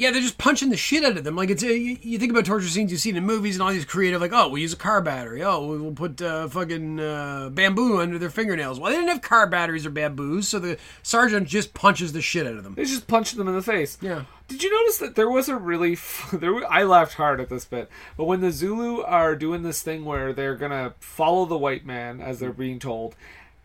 [0.00, 1.36] Yeah, they're just punching the shit out of them.
[1.36, 3.68] Like it's a, you, you think about torture scenes you've seen in movies and all
[3.70, 5.42] these creative, like oh, we'll use a car battery.
[5.42, 8.80] Oh, we'll put uh, fucking uh, bamboo under their fingernails.
[8.80, 12.46] Well, they didn't have car batteries or bamboos, so the sergeant just punches the shit
[12.46, 12.76] out of them.
[12.76, 13.98] They just punched them in the face.
[14.00, 14.24] Yeah.
[14.48, 16.54] Did you notice that there was a really f- there?
[16.54, 20.06] wa- I laughed hard at this bit, but when the Zulu are doing this thing
[20.06, 23.16] where they're gonna follow the white man as they're being told,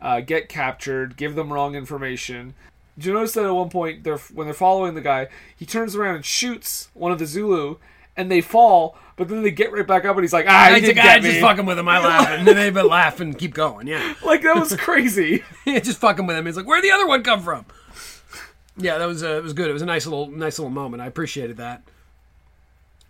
[0.01, 2.55] uh, get captured, give them wrong information.
[2.97, 5.95] Did you notice that at one point they're when they're following the guy, he turns
[5.95, 7.75] around and shoots one of the Zulu,
[8.15, 10.75] and they fall, but then they get right back up, and he's like, ah, he
[10.75, 11.87] I, did I get just fucking with him.
[11.89, 13.87] I laugh, and then they but laugh and keep going.
[13.87, 15.43] Yeah, like that was crazy.
[15.65, 16.45] yeah, just fucking with him.
[16.45, 17.65] He's like, where'd the other one come from?
[18.77, 19.69] Yeah, that was uh, it was good.
[19.69, 21.01] It was a nice little nice little moment.
[21.01, 21.83] I appreciated that.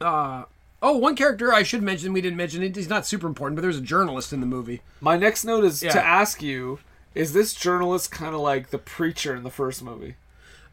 [0.02, 0.44] Uh
[0.82, 2.76] oh, one character I should mention we didn't mention it.
[2.76, 4.82] He's not super important, but there's a journalist in the movie.
[5.02, 5.92] My next note is Yeah.
[5.92, 6.80] to ask you:
[7.16, 10.16] Is this journalist kind of like the preacher in the first movie?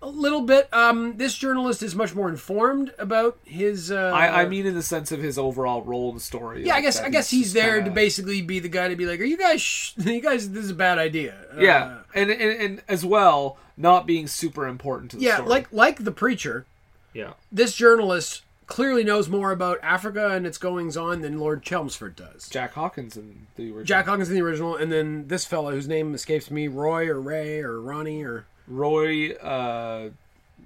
[0.05, 0.69] A little bit.
[0.75, 3.93] Um, this journalist is much more informed about his.
[3.93, 6.67] Uh, I, I mean, in the sense of his overall role in the story.
[6.67, 8.69] yeah, I guess that I guess he's he's just there kinda- to basically be the
[8.69, 9.63] guy to be like, "Are you guys?
[9.63, 13.59] Sh- you guys, this is a bad idea." Uh, Yeah, and, and and as well,
[13.77, 15.31] not being super important to the story.
[15.31, 15.49] yeah, story.
[15.51, 16.67] like like the preacher.
[17.15, 18.43] yeah, This journalist
[18.73, 22.49] clearly knows more about Africa and its goings on than Lord Chelmsford does.
[22.49, 23.85] Jack Hawkins in the original.
[23.85, 27.21] Jack Hawkins in the original, and then this fellow whose name escapes me, Roy or
[27.21, 30.09] Ray or Ronnie or Roy uh,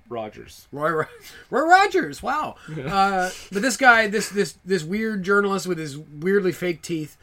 [0.08, 0.68] Rogers.
[0.70, 1.04] Roy Ro-
[1.50, 2.22] Roy Rogers.
[2.22, 2.54] Wow.
[2.78, 7.16] Uh, but this guy, this this this weird journalist with his weirdly fake teeth,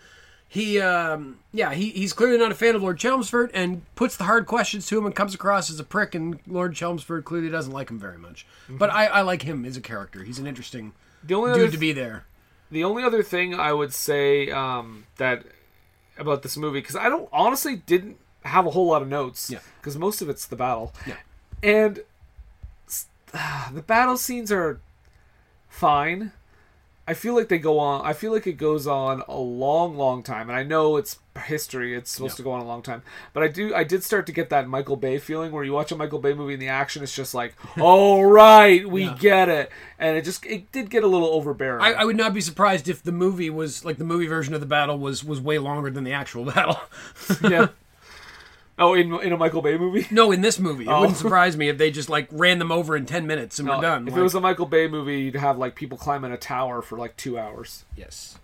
[0.54, 4.26] he um, yeah he, he's clearly not a fan of Lord Chelmsford and puts the
[4.26, 6.14] hard questions to him and comes across as a prick.
[6.14, 8.46] And Lord Chelmsford clearly doesn't like him very much.
[8.70, 10.24] But I, I like him as a character.
[10.24, 10.94] He's an interesting
[11.24, 12.26] The only dude other to be there.
[12.70, 15.44] The only other thing I would say um, that
[16.20, 19.50] about this movie because I don't honestly didn't have a whole lot of notes.
[19.50, 19.58] Yeah.
[19.82, 20.94] Because most of it's the battle.
[21.08, 21.16] Yeah.
[21.64, 22.04] And
[22.88, 23.08] s-
[23.74, 24.80] the battle scenes are
[25.68, 26.32] fine.
[27.06, 28.06] I feel like they go on.
[28.06, 31.94] I feel like it goes on a long, long time, and I know it's history.
[31.98, 33.02] It's supposed to go on a long time,
[33.34, 33.76] but I do.
[33.76, 36.34] I did start to get that Michael Bay feeling where you watch a Michael Bay
[36.34, 39.18] movie and the action is just like, "All right, we Yeah.
[39.20, 41.82] get it," and it just it did get a little overbearing.
[41.84, 44.62] I, I would not be surprised if the movie was like the movie version of
[44.62, 46.80] the battle was was way longer than the actual battle.
[47.44, 47.68] yeah.
[48.80, 50.08] Oh, in in a Michael Bay movie?
[50.10, 51.02] No, in this movie, it Oh.
[51.02, 53.76] wouldn't surprise me if they just like ran them over in ten minutes and No,
[53.76, 54.08] we're done.
[54.08, 56.82] If Like- it was a Michael Bay movie, you'd have like people climbing a tower
[56.82, 57.86] for like two hours.
[57.96, 58.38] Yes.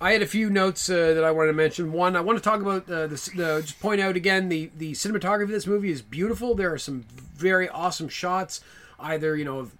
[0.00, 1.92] I had a few notes uh, that I wanted to mention.
[1.92, 4.92] One, I want to talk about uh, the, the just point out again the the
[4.92, 6.54] cinematography of this movie is beautiful.
[6.54, 7.04] There are some
[7.36, 8.60] very awesome shots,
[9.00, 9.72] either you know of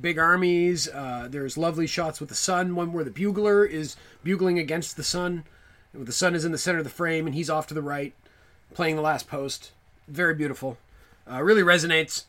[0.00, 0.88] big armies.
[0.88, 2.74] Uh, there's lovely shots with the sun.
[2.74, 5.44] One where the bugler is bugling against the sun,
[5.94, 8.12] the sun is in the center of the frame and he's off to the right,
[8.74, 9.72] playing the last post.
[10.06, 10.76] Very beautiful.
[11.30, 12.24] Uh, really resonates.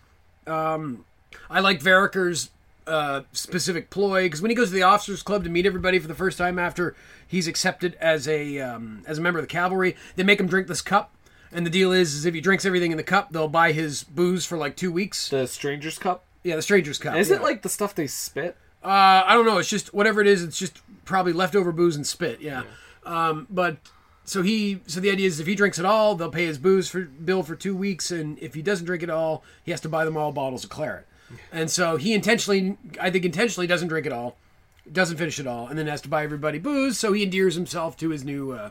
[0.47, 1.05] Um,
[1.49, 2.51] I like Vereker's
[2.87, 6.07] uh, specific ploy because when he goes to the officers' club to meet everybody for
[6.07, 6.95] the first time after
[7.27, 10.67] he's accepted as a um, as a member of the cavalry, they make him drink
[10.67, 11.11] this cup.
[11.51, 14.03] And the deal is, is if he drinks everything in the cup, they'll buy his
[14.03, 15.29] booze for like two weeks.
[15.29, 16.25] The Stranger's Cup.
[16.43, 17.15] Yeah, the Stranger's Cup.
[17.15, 17.37] Is yeah.
[17.37, 18.57] it like the stuff they spit?
[18.83, 19.57] Uh, I don't know.
[19.57, 20.43] It's just whatever it is.
[20.43, 22.41] It's just probably leftover booze and spit.
[22.41, 22.63] Yeah.
[23.05, 23.77] Um, but
[24.25, 26.89] so he so the idea is if he drinks it all, they'll pay his booze
[26.89, 29.89] for bill for two weeks, and if he doesn't drink it all, he has to
[29.89, 31.05] buy them all bottles of claret.
[31.51, 34.37] And so he intentionally, I think, intentionally doesn't drink it all,
[34.91, 36.99] doesn't finish it all, and then has to buy everybody booze.
[36.99, 38.69] So he endears himself to his new uh,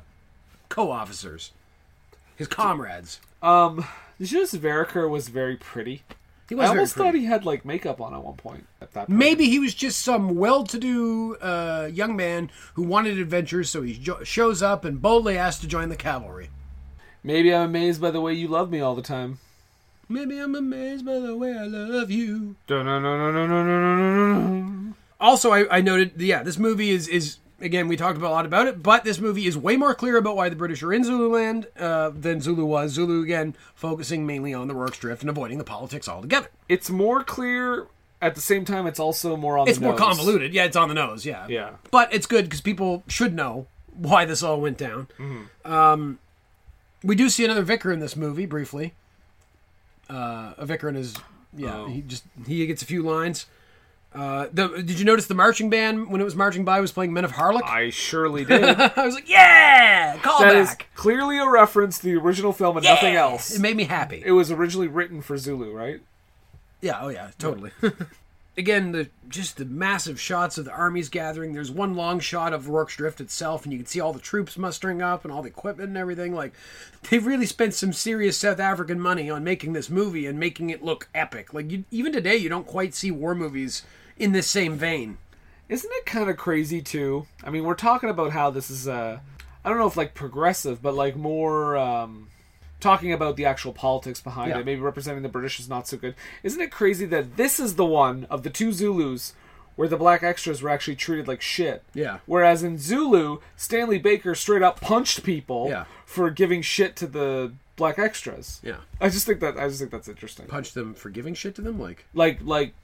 [0.68, 1.52] co-officers,
[2.36, 3.20] his comrades.
[3.42, 3.84] Um,
[4.18, 6.02] notice Vereker was very pretty?
[6.48, 8.66] He was I almost thought he had like makeup on at one point.
[8.80, 9.18] At that point.
[9.18, 14.22] Maybe he was just some well-to-do uh, young man who wanted adventures, so he jo-
[14.24, 16.50] shows up and boldly asks to join the cavalry.
[17.22, 19.38] Maybe I'm amazed by the way you love me all the time.
[20.06, 22.56] Maybe I'm amazed by the way I love you.
[25.18, 28.46] Also, I, I noted, yeah, this movie is is again we talked about a lot
[28.46, 31.04] about it, but this movie is way more clear about why the British are in
[31.04, 32.92] Zululand uh, than Zulu was.
[32.92, 36.48] Zulu again focusing mainly on the Rorke's Drift and avoiding the politics altogether.
[36.68, 37.86] It's more clear.
[38.22, 39.68] At the same time, it's also more on.
[39.68, 40.00] It's more nose.
[40.00, 40.54] convoluted.
[40.54, 41.26] Yeah, it's on the nose.
[41.26, 41.70] Yeah, Yeah.
[41.90, 45.08] but it's good because people should know why this all went down.
[45.18, 45.46] Mhm.
[45.70, 46.18] Um,
[47.02, 48.94] we do see another vicar in this movie briefly.
[50.08, 51.14] Uh, a vicar in his
[51.56, 51.86] yeah, Oh.
[51.86, 53.46] he just he gets a few lines.
[54.14, 57.12] Uh, the, did you notice the marching band when it was marching by was playing
[57.12, 57.64] Men of Harlech?
[57.64, 58.62] I surely did.
[58.62, 60.86] I was like, yeah, call That is back.
[60.94, 63.52] clearly a reference to the original film and nothing else.
[63.54, 64.22] It made me happy.
[64.24, 66.00] It was originally written for Zulu, right?
[66.80, 67.72] Yeah, oh yeah, totally.
[68.56, 71.52] Again, the just the massive shots of the armies gathering.
[71.54, 74.56] There's one long shot of Rorke's Drift itself, and you can see all the troops
[74.56, 76.32] mustering up and all the equipment and everything.
[76.34, 76.52] Like,
[77.10, 80.84] they've really spent some serious South African money on making this movie and making it
[80.84, 81.52] look epic.
[81.52, 83.82] Like, you, even today, you don't quite see war movies
[84.18, 85.18] in this same vein.
[85.68, 87.26] Isn't it kind of crazy too?
[87.42, 89.18] I mean, we're talking about how this is uh
[89.64, 92.28] I don't know if like progressive, but like more um
[92.80, 94.58] talking about the actual politics behind Yeah.
[94.58, 96.14] it, maybe representing the British is not so good.
[96.42, 99.32] Isn't it crazy that this is the one of the two Zulus
[99.76, 101.82] where the black extras were actually treated like shit?
[101.94, 102.18] Yeah.
[102.26, 105.84] Whereas in Zulu, Stanley Baker straight up punched people Yeah.
[106.04, 108.60] for giving shit to the black extras.
[108.62, 108.76] Yeah.
[109.00, 110.46] I just think that I just think that's interesting.
[110.46, 112.04] Punch them for giving shit to them, like.
[112.12, 112.74] Like like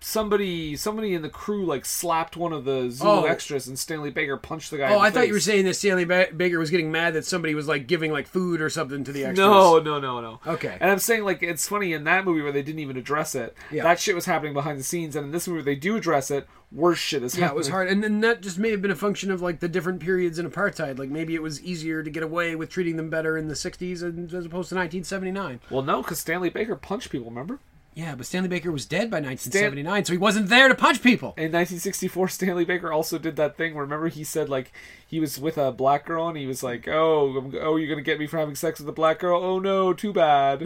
[0.00, 3.24] somebody somebody in the crew like slapped one of the Zulu Oh.
[3.24, 4.88] extras and Stanley Baker punched the guy.
[4.92, 7.24] Oh, the I thought you were saying that Stanley ba- Baker was getting mad that
[7.24, 9.38] somebody was like giving like food or something to the extras.
[9.38, 10.40] No, no, no, no.
[10.46, 10.76] Okay.
[10.80, 13.56] And I'm saying like it's funny in that movie where they didn't even address it.
[13.70, 13.82] Yeah.
[13.82, 16.30] That shit was happening behind the scenes, and in this movie where they do address
[16.30, 18.90] it, worse shit is Yeah, it was hard, and then that just may have been
[18.90, 20.98] a function of like the different periods in apartheid.
[20.98, 24.02] Like maybe it was easier to get away with treating them better in the '60s
[24.02, 25.60] as opposed to 1979.
[25.70, 27.28] Well, no, because Stanley Baker punched people.
[27.30, 27.58] Remember?
[27.96, 31.28] Yeah, but Stanley Baker was dead by 1979, so he wasn't there to punch people.
[31.38, 33.72] In 1964, Stanley Baker also did that thing.
[33.74, 34.70] Where remember he said like
[35.08, 38.02] he was with a black girl and he was like, "Oh, I'm, oh, you're gonna
[38.02, 39.42] get me for having sex with a black girl?
[39.42, 40.62] Oh no, too bad."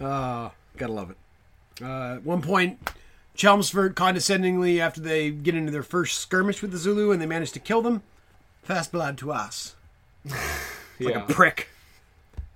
[0.00, 1.16] Uh, gotta love it.
[1.80, 2.90] Uh, at one point,
[3.34, 7.52] Chelmsford condescendingly, after they get into their first skirmish with the Zulu and they manage
[7.52, 8.02] to kill them,
[8.64, 9.76] fast blood to us.
[11.02, 11.24] Like Yeah.
[11.24, 11.68] a prick.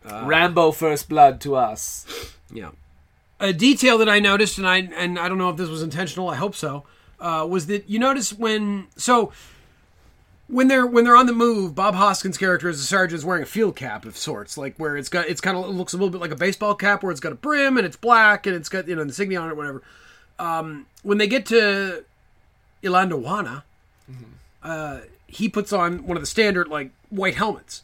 [0.04, 2.34] Uh, Rambo first blood to us.
[2.53, 2.70] Yeah.
[3.40, 6.28] A detail that I noticed, and I and I don't know if this was intentional.
[6.28, 6.84] I hope so.
[7.20, 9.32] Uh, was that you notice when so
[10.49, 13.42] when they're when they're on the move, Bob Hoskins' character as a sergeant is wearing
[13.42, 16.11] a field cap of sorts, like where it's got it's kind of looks a little
[16.11, 18.68] bit like a baseball cap, where it's got a brim and it's black and it's
[18.68, 19.82] got you know insignia on it, whatever.
[20.38, 22.05] Um, when they get to
[22.82, 23.62] Ilandawana,
[24.62, 27.82] uh, he puts on one of the standard like white helmets,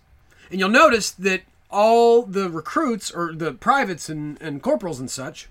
[0.50, 5.48] and you'll notice that all the recruits or the privates and, and corporals and such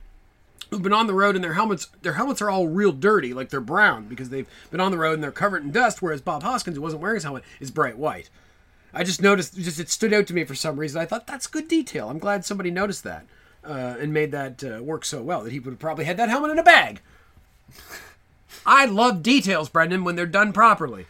[0.70, 3.50] who've been on the road and their helmets their helmets are all real dirty like
[3.50, 6.44] they're brown because they've been on the road and they're covered in dust whereas bob
[6.44, 8.30] hoskins who wasn't wearing his helmet is bright white.
[8.94, 11.00] I just noticed just it stood out to me for some reason.
[11.00, 12.10] I thought that's good detail.
[12.10, 13.26] I'm glad somebody noticed that
[13.64, 16.30] uh, and made that uh, work so well that he would have probably had that
[16.30, 17.02] helmet in a bag.
[18.66, 21.06] I love details brendan when they're done properly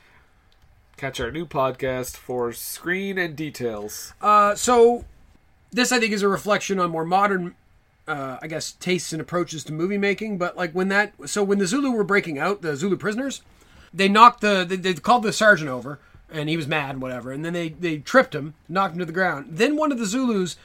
[1.00, 4.14] Catch our new podcast for screen and details.
[4.20, 5.06] Uh, so
[5.72, 7.56] this I think is a reflection on more modern,
[8.06, 10.38] uh, I guess, tastes and approaches to movie making.
[10.38, 13.44] But like when that, so when the Zulu were breaking out, the Zulu prisoners,
[13.94, 17.32] they knocked the, they, they called the sergeant over, and he was mad and whatever,
[17.32, 19.46] and then they they tripped him, knocked him to the ground.
[19.52, 20.58] Then one of the Zulus.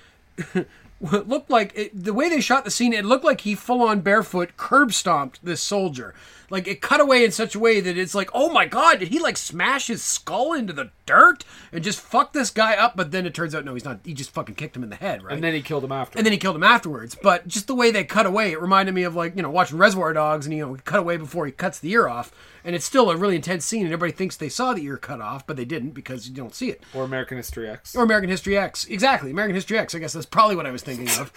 [0.53, 0.67] It
[1.01, 2.93] looked like it, the way they shot the scene.
[2.93, 6.13] It looked like he full on barefoot curb stomped this soldier.
[6.55, 9.09] Like it cut away in such a way that it's like, oh my god, did
[9.09, 12.97] he like smash his skull into the dirt and just fuck this guy up?
[12.97, 13.99] But then it turns out no, he's not.
[14.05, 15.35] He just fucking kicked him in the head, right?
[15.35, 16.17] And then he killed him after.
[16.17, 17.17] and then he killed him afterwards.
[17.21, 19.79] But just the way they cut away, it reminded me of like you know watching
[19.79, 22.31] Reservoir Dogs, and you know cut away before he cuts the ear off,
[22.63, 25.21] and it's still a really intense scene, and everybody thinks they saw the ear cut
[25.21, 26.85] off, but they didn't because you don't see it.
[26.95, 27.97] Or American History X.
[27.97, 29.33] Or American History X, exactly.
[29.33, 29.93] American History X.
[29.93, 31.33] I guess that's probably what I was thinking of.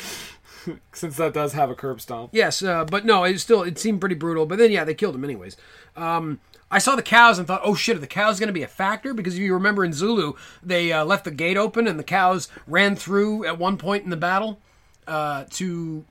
[0.91, 2.29] Since that does have a curb stomp.
[2.33, 4.45] Yes, uh, but no, it still it seemed pretty brutal.
[4.45, 5.57] But then yeah, they killed him anyways.
[5.95, 6.39] Um,
[6.69, 8.67] I saw the cows and thought, oh shit, are the cows going to be a
[8.67, 9.13] factor?
[9.13, 12.49] Because if you remember in Zulu, they uh, left the gate open and the cows
[12.67, 14.59] ran through at one point in the battle
[15.07, 16.03] uh, to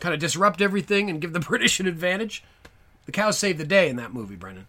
[0.00, 2.42] kind of disrupt everything and give the British an advantage.
[3.06, 4.66] The cows saved the day in that movie, Brendan.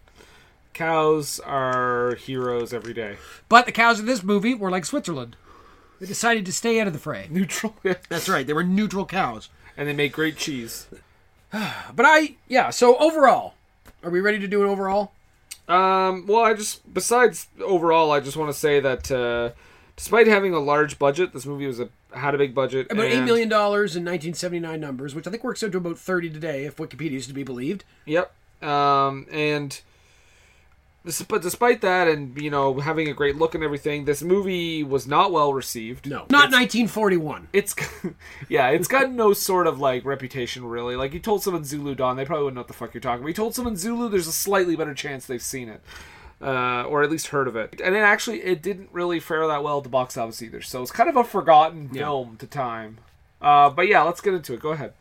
[0.72, 3.16] Cows are heroes every day.
[3.48, 5.36] But the cows in this movie were like Switzerland.
[6.00, 7.26] They decided to stay out of the fray.
[7.30, 7.74] Neutral.
[8.08, 8.46] That's right.
[8.46, 9.48] They were neutral cows.
[9.76, 10.86] And they make great cheese.
[11.94, 13.54] But I, yeah, so overall,
[14.02, 15.12] are we ready to do an overall?
[15.68, 19.50] Um, well, I just besides overall, I just want to say that uh,
[19.96, 22.90] despite having a large budget, this movie was a had a big budget.
[22.90, 25.98] About eight and- million dollars in 1979 numbers, which I think works out to about
[25.98, 27.84] 30 today, if Wikipedia is to be believed.
[28.04, 28.32] Yep.
[28.62, 29.80] Um, and
[31.28, 35.06] but despite that, and you know having a great look and everything, this movie was
[35.06, 36.06] not well received.
[36.06, 37.48] No, not 1941.
[37.52, 37.74] It's
[38.48, 40.96] yeah, it's got no sort of like reputation really.
[40.96, 43.20] Like you told someone Zulu Dawn, they probably wouldn't know what the fuck you're talking
[43.20, 43.28] about.
[43.28, 45.82] You told someone Zulu, there's a slightly better chance they've seen it.
[46.42, 47.80] Uh, or at least heard of it.
[47.82, 50.60] And then actually it didn't really fare that well at the box office either.
[50.60, 52.02] So it's kind of a forgotten Yeah.
[52.02, 52.98] film to time.
[53.40, 54.60] Uh, but yeah, let's get into it.
[54.60, 54.92] Go ahead.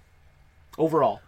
[0.78, 1.22] Overall.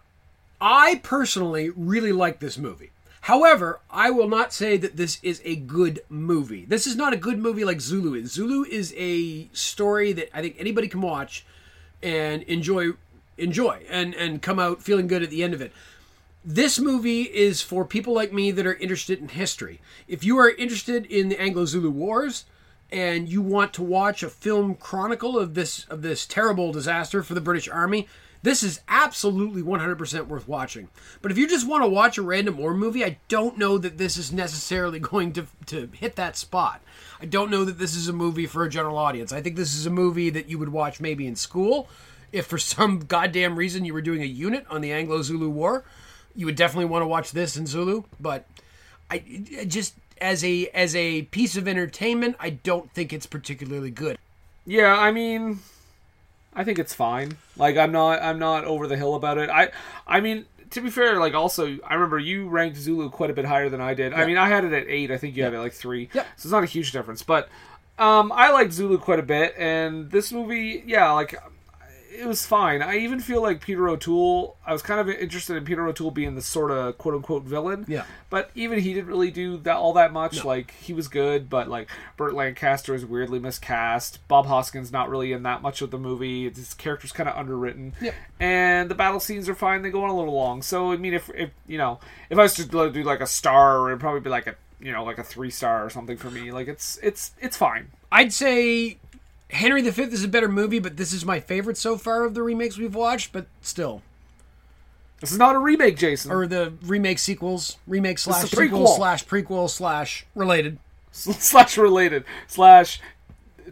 [0.60, 2.90] I personally really like this movie.
[3.26, 6.64] However, I will not say that this is a good movie.
[6.64, 8.30] This is not a good movie like Zulu is.
[8.30, 11.44] Zulu is a story that I think anybody can watch
[12.00, 12.90] and enjoy
[13.36, 15.72] enjoy and and come out feeling good at the end of it.
[16.44, 19.80] This movie is for people like me that are interested in history.
[20.06, 22.44] If you are interested in the Anglo-Zulu Wars
[22.92, 27.34] and you want to watch a film chronicle of this of this terrible disaster for
[27.34, 28.06] the British Army,
[28.46, 30.86] this is absolutely 100% worth watching.
[31.20, 33.98] But if you just want to watch a random war movie, I don't know that
[33.98, 36.80] this is necessarily going to to hit that spot.
[37.20, 39.32] I don't know that this is a movie for a general audience.
[39.32, 41.88] I think this is a movie that you would watch maybe in school
[42.30, 45.82] if for some goddamn reason you were doing a unit on the Anglo-Zulu War.
[46.36, 48.46] You would definitely want to watch this in Zulu, but
[49.10, 49.18] I
[49.66, 54.18] just as a as a piece of entertainment, I don't think it's particularly good.
[54.64, 55.58] Yeah, I mean,
[56.56, 57.36] I think it's fine.
[57.56, 59.50] Like I'm not I'm not over the hill about it.
[59.50, 59.70] I
[60.06, 63.44] I mean to be fair, like also I remember you ranked Zulu quite a bit
[63.44, 64.12] higher than I did.
[64.12, 65.10] I mean I had it at eight.
[65.10, 66.08] I think you had it like three.
[66.12, 66.22] Yeah.
[66.36, 67.48] So it's not a huge difference, but
[67.98, 71.34] um, I liked Zulu quite a bit, and this movie, yeah, like
[72.18, 72.82] it was fine.
[72.82, 74.56] I even feel like Peter O'Toole.
[74.66, 77.84] I was kind of interested in Peter O'Toole being the sort of quote unquote villain.
[77.88, 78.04] Yeah.
[78.30, 80.38] But even he didn't really do that all that much.
[80.38, 80.48] No.
[80.48, 84.18] Like he was good, but like Burt Lancaster is weirdly miscast.
[84.28, 86.48] Bob Hoskins not really in that much of the movie.
[86.48, 87.94] His character's kind of underwritten.
[88.00, 88.14] Yep.
[88.40, 89.82] And the battle scenes are fine.
[89.82, 90.62] They go on a little long.
[90.62, 92.00] So I mean, if if you know,
[92.30, 95.04] if I was to do like a star, it'd probably be like a you know
[95.04, 96.52] like a three star or something for me.
[96.52, 97.88] Like it's it's it's fine.
[98.12, 98.98] I'd say
[99.50, 102.42] Henry V is a better movie, but this is my favorite so far of the
[102.42, 103.32] remakes we've watched.
[103.32, 104.02] But still,
[105.20, 106.32] This is not a remake, Jason.
[106.32, 108.96] or the remake sequels, remake slash sequel prequel.
[108.96, 110.78] slash prequel slash related
[111.12, 113.00] slash related slash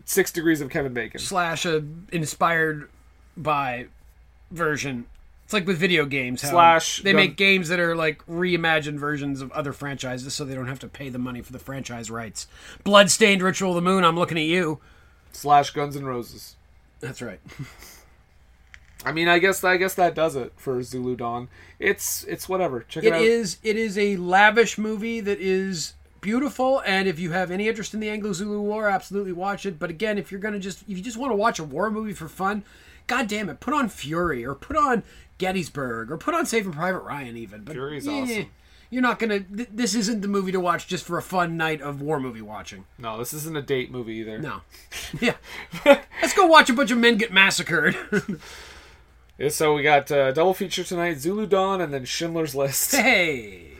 [0.05, 1.21] six degrees of Kevin Bacon.
[1.21, 2.89] slash a inspired
[3.37, 3.87] by
[4.51, 5.07] version.
[5.45, 6.41] It's like with video games.
[6.41, 10.43] How Slash they gun- make games that are like reimagined versions of other franchises, so
[10.45, 12.47] they don't have to pay the money for the franchise rights.
[12.83, 14.05] Bloodstained Ritual of the Moon.
[14.05, 14.81] I'm looking at you.
[15.35, 16.57] Slash Guns N' Roses.
[17.01, 17.41] That's right.
[19.05, 21.49] I mean, I guess I guess that does it for Zulu Dawn.
[21.79, 22.81] It's it's whatever.
[22.89, 23.21] Check it, It out.
[23.21, 23.59] is.
[23.63, 28.01] It is a lavish movie that is beautiful, and if you have any interest in
[28.01, 29.79] the Anglo-Zulu War, absolutely watch it.
[29.79, 32.15] But again, if you're gonna just if you just want to watch a war movie
[32.15, 32.65] for fun,
[33.07, 35.03] god damn it, put on Fury or put on
[35.37, 37.63] Gettysburg or put on Saving Private Ryan even.
[37.65, 38.47] But Fury's awesome.
[38.95, 39.41] You're not gonna.
[39.41, 42.41] Th- this isn't the movie to watch just for a fun night of war movie
[42.41, 42.85] watching.
[42.97, 44.39] No, this isn't a date movie either.
[44.39, 44.61] No.
[45.21, 45.35] Yeah.
[45.85, 47.97] Let's go watch a bunch of men get massacred.
[49.37, 52.93] Yeah, so we got uh, double feature tonight: Zulu Dawn and then Schindler's List.
[52.95, 53.73] hey.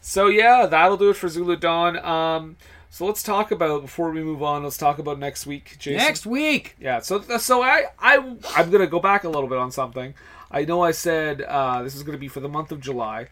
[0.00, 1.98] So yeah, that'll do it for Zulu Dawn.
[1.98, 2.56] Um,
[2.90, 4.62] so let's talk about before we move on.
[4.62, 6.06] Let's talk about next week, Jason.
[6.06, 6.76] Next week.
[6.78, 7.00] Yeah.
[7.00, 10.14] So so I I I'm gonna go back a little bit on something.
[10.52, 13.26] I know I said uh, this is gonna be for the month of July,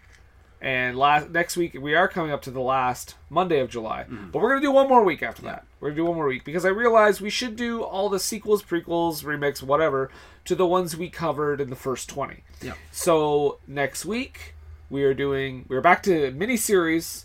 [0.62, 4.04] and last next week we are coming up to the last Monday of July.
[4.04, 4.30] Mm-hmm.
[4.30, 5.66] But we're gonna do one more week after that.
[5.80, 8.62] We're gonna do one more week because I realized we should do all the sequels,
[8.62, 10.10] prequels, remix, whatever,
[10.44, 12.44] to the ones we covered in the first twenty.
[12.62, 12.74] Yeah.
[12.92, 14.54] So next week
[14.88, 17.24] we are doing we're back to miniseries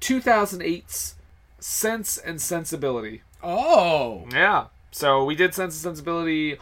[0.00, 1.16] 2008's
[1.58, 3.22] Sense and Sensibility.
[3.42, 4.26] Oh.
[4.32, 4.66] Yeah.
[4.92, 6.58] So we did Sense and Sensibility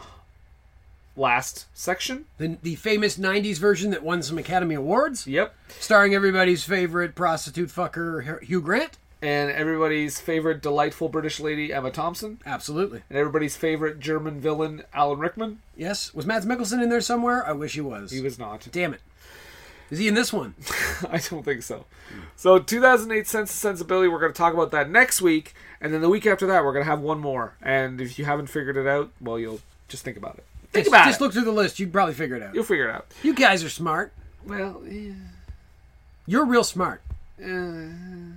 [1.17, 2.25] last section.
[2.37, 5.25] The, the famous 90s version that won some Academy Awards.
[5.27, 5.53] Yep.
[5.79, 8.97] Starring everybody's favorite prostitute fucker, Hugh Grant.
[9.21, 13.01] and everybody's favorite delightful British lady Emma Thompson, Absolutely.
[13.09, 15.59] and everybody's favorite German villain Alan Rickman.
[15.75, 16.13] Yes.
[16.13, 17.45] Was Mads Mikkelsen in there somewhere?
[17.47, 18.11] I wish he was.
[18.11, 18.67] He was not.
[18.71, 19.01] Damn it.
[19.91, 20.55] Is he in this one?
[21.09, 21.85] I don't think so.
[22.35, 26.01] So 2008 Sense of Sensibility, we're going to talk about that next week, and then
[26.01, 27.53] the week after that, we're going to have one more.
[27.61, 30.43] And if you haven't figured it out, well, you'll just think about it.
[30.75, 31.23] Think just, about just it.
[31.23, 31.79] look through the list.
[31.79, 32.53] You'd probably figure it out.
[32.53, 33.07] You'll figure it out.
[33.23, 34.13] You guys are smart.
[34.45, 35.13] Well, yeah.
[36.27, 37.01] You're real smart.
[37.41, 37.87] Uh,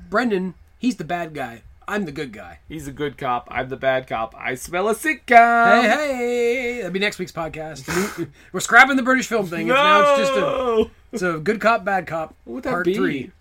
[0.09, 1.63] Brendan, he's the bad guy.
[1.89, 2.59] I'm the good guy.
[2.69, 3.49] he's a good cop.
[3.51, 4.35] I'm the bad cop.
[4.39, 5.83] I smell a sitcom.
[5.83, 8.29] hey, hey, that'll be next week's podcast.
[8.53, 9.69] We're scrapping the British film thing.
[9.69, 12.35] It's now it's just a it's a good cop, bad cop.
[12.45, 12.95] What would that part be?
[12.95, 13.33] three.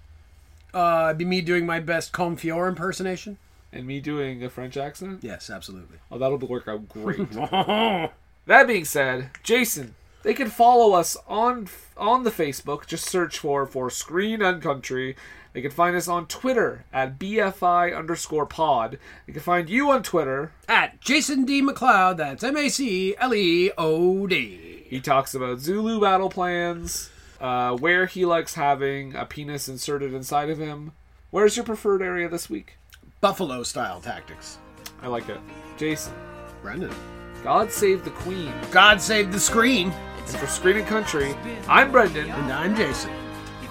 [0.74, 3.38] Uh, it'd be me doing my best Comfior impersonation.
[3.74, 5.24] And me doing a French accent?
[5.24, 5.98] Yes, absolutely.
[6.10, 7.20] Oh, that'll work out great.
[8.48, 12.88] that being said, Jason, they can follow us on on the Facebook.
[12.88, 15.16] Just search for for Screen and Country.
[15.54, 19.00] They can find us on Twitter at BFI underscore pod.
[19.26, 20.52] They can find you on Twitter.
[20.68, 21.62] At Jason D.
[21.62, 24.86] MacLeod, that's M A C L E O D.
[24.88, 27.10] He talks about Zulu battle plans,
[27.42, 30.92] uh, where he likes having a penis inserted inside of him.
[31.32, 32.78] Where's your preferred area this week?
[33.20, 34.60] Buffalo style tactics.
[35.02, 35.40] I like it.
[35.78, 36.14] Jason,
[36.62, 36.94] Brendan.
[37.44, 38.52] God save the Queen.
[38.72, 39.92] God save the screen.
[40.18, 41.36] And for Screen and Country,
[41.70, 42.30] I'm Brendan.
[42.30, 43.12] And I'm Jason.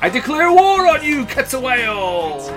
[0.01, 2.53] I declare war on you, Quetzalcoatl!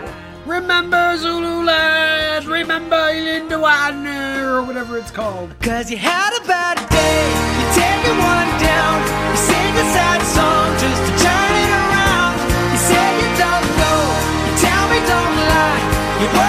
[0.45, 5.53] Remember Zululand, remember Ilindawana, or whatever it's called.
[5.61, 7.27] Cause you had a bad day,
[7.59, 8.97] you take it one down,
[9.31, 12.35] you sing a sad song just to turn it around.
[12.71, 13.99] You say you don't know,
[14.47, 15.81] you tell me don't lie,
[16.21, 16.48] you work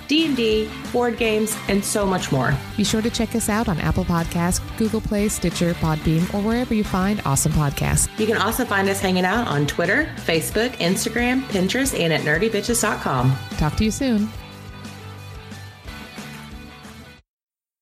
[0.11, 2.53] D&D, board games, and so much more.
[2.75, 6.73] Be sure to check us out on Apple Podcasts, Google Play, Stitcher, Podbean, or wherever
[6.73, 8.09] you find awesome podcasts.
[8.19, 13.33] You can also find us hanging out on Twitter, Facebook, Instagram, Pinterest, and at nerdybitches.com.
[13.51, 14.29] Talk to you soon.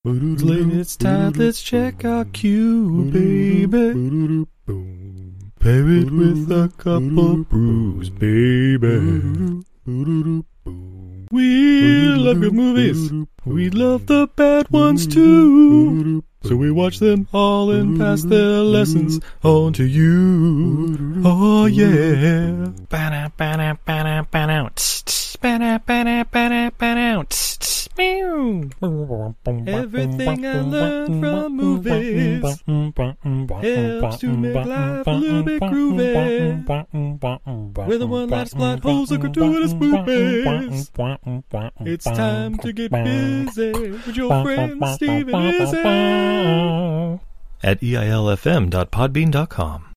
[0.05, 4.45] It's time, let's check our cue, baby.
[5.59, 9.63] Pair it with a couple brews, baby.
[11.31, 13.11] We love good movies.
[13.45, 16.23] We love the bad ones too.
[16.43, 21.21] So we watch them all and pass their lessons on to you.
[21.25, 22.71] Oh yeah.
[29.67, 36.65] Everything I learned from movies helps to make life a little bit groovy.
[37.87, 40.89] With a one-liner plot holes and gratuitous movies.
[41.81, 46.28] It's time to get busy with your friend Steve and Izzy.
[47.61, 49.88] At eilfm.podbean.com.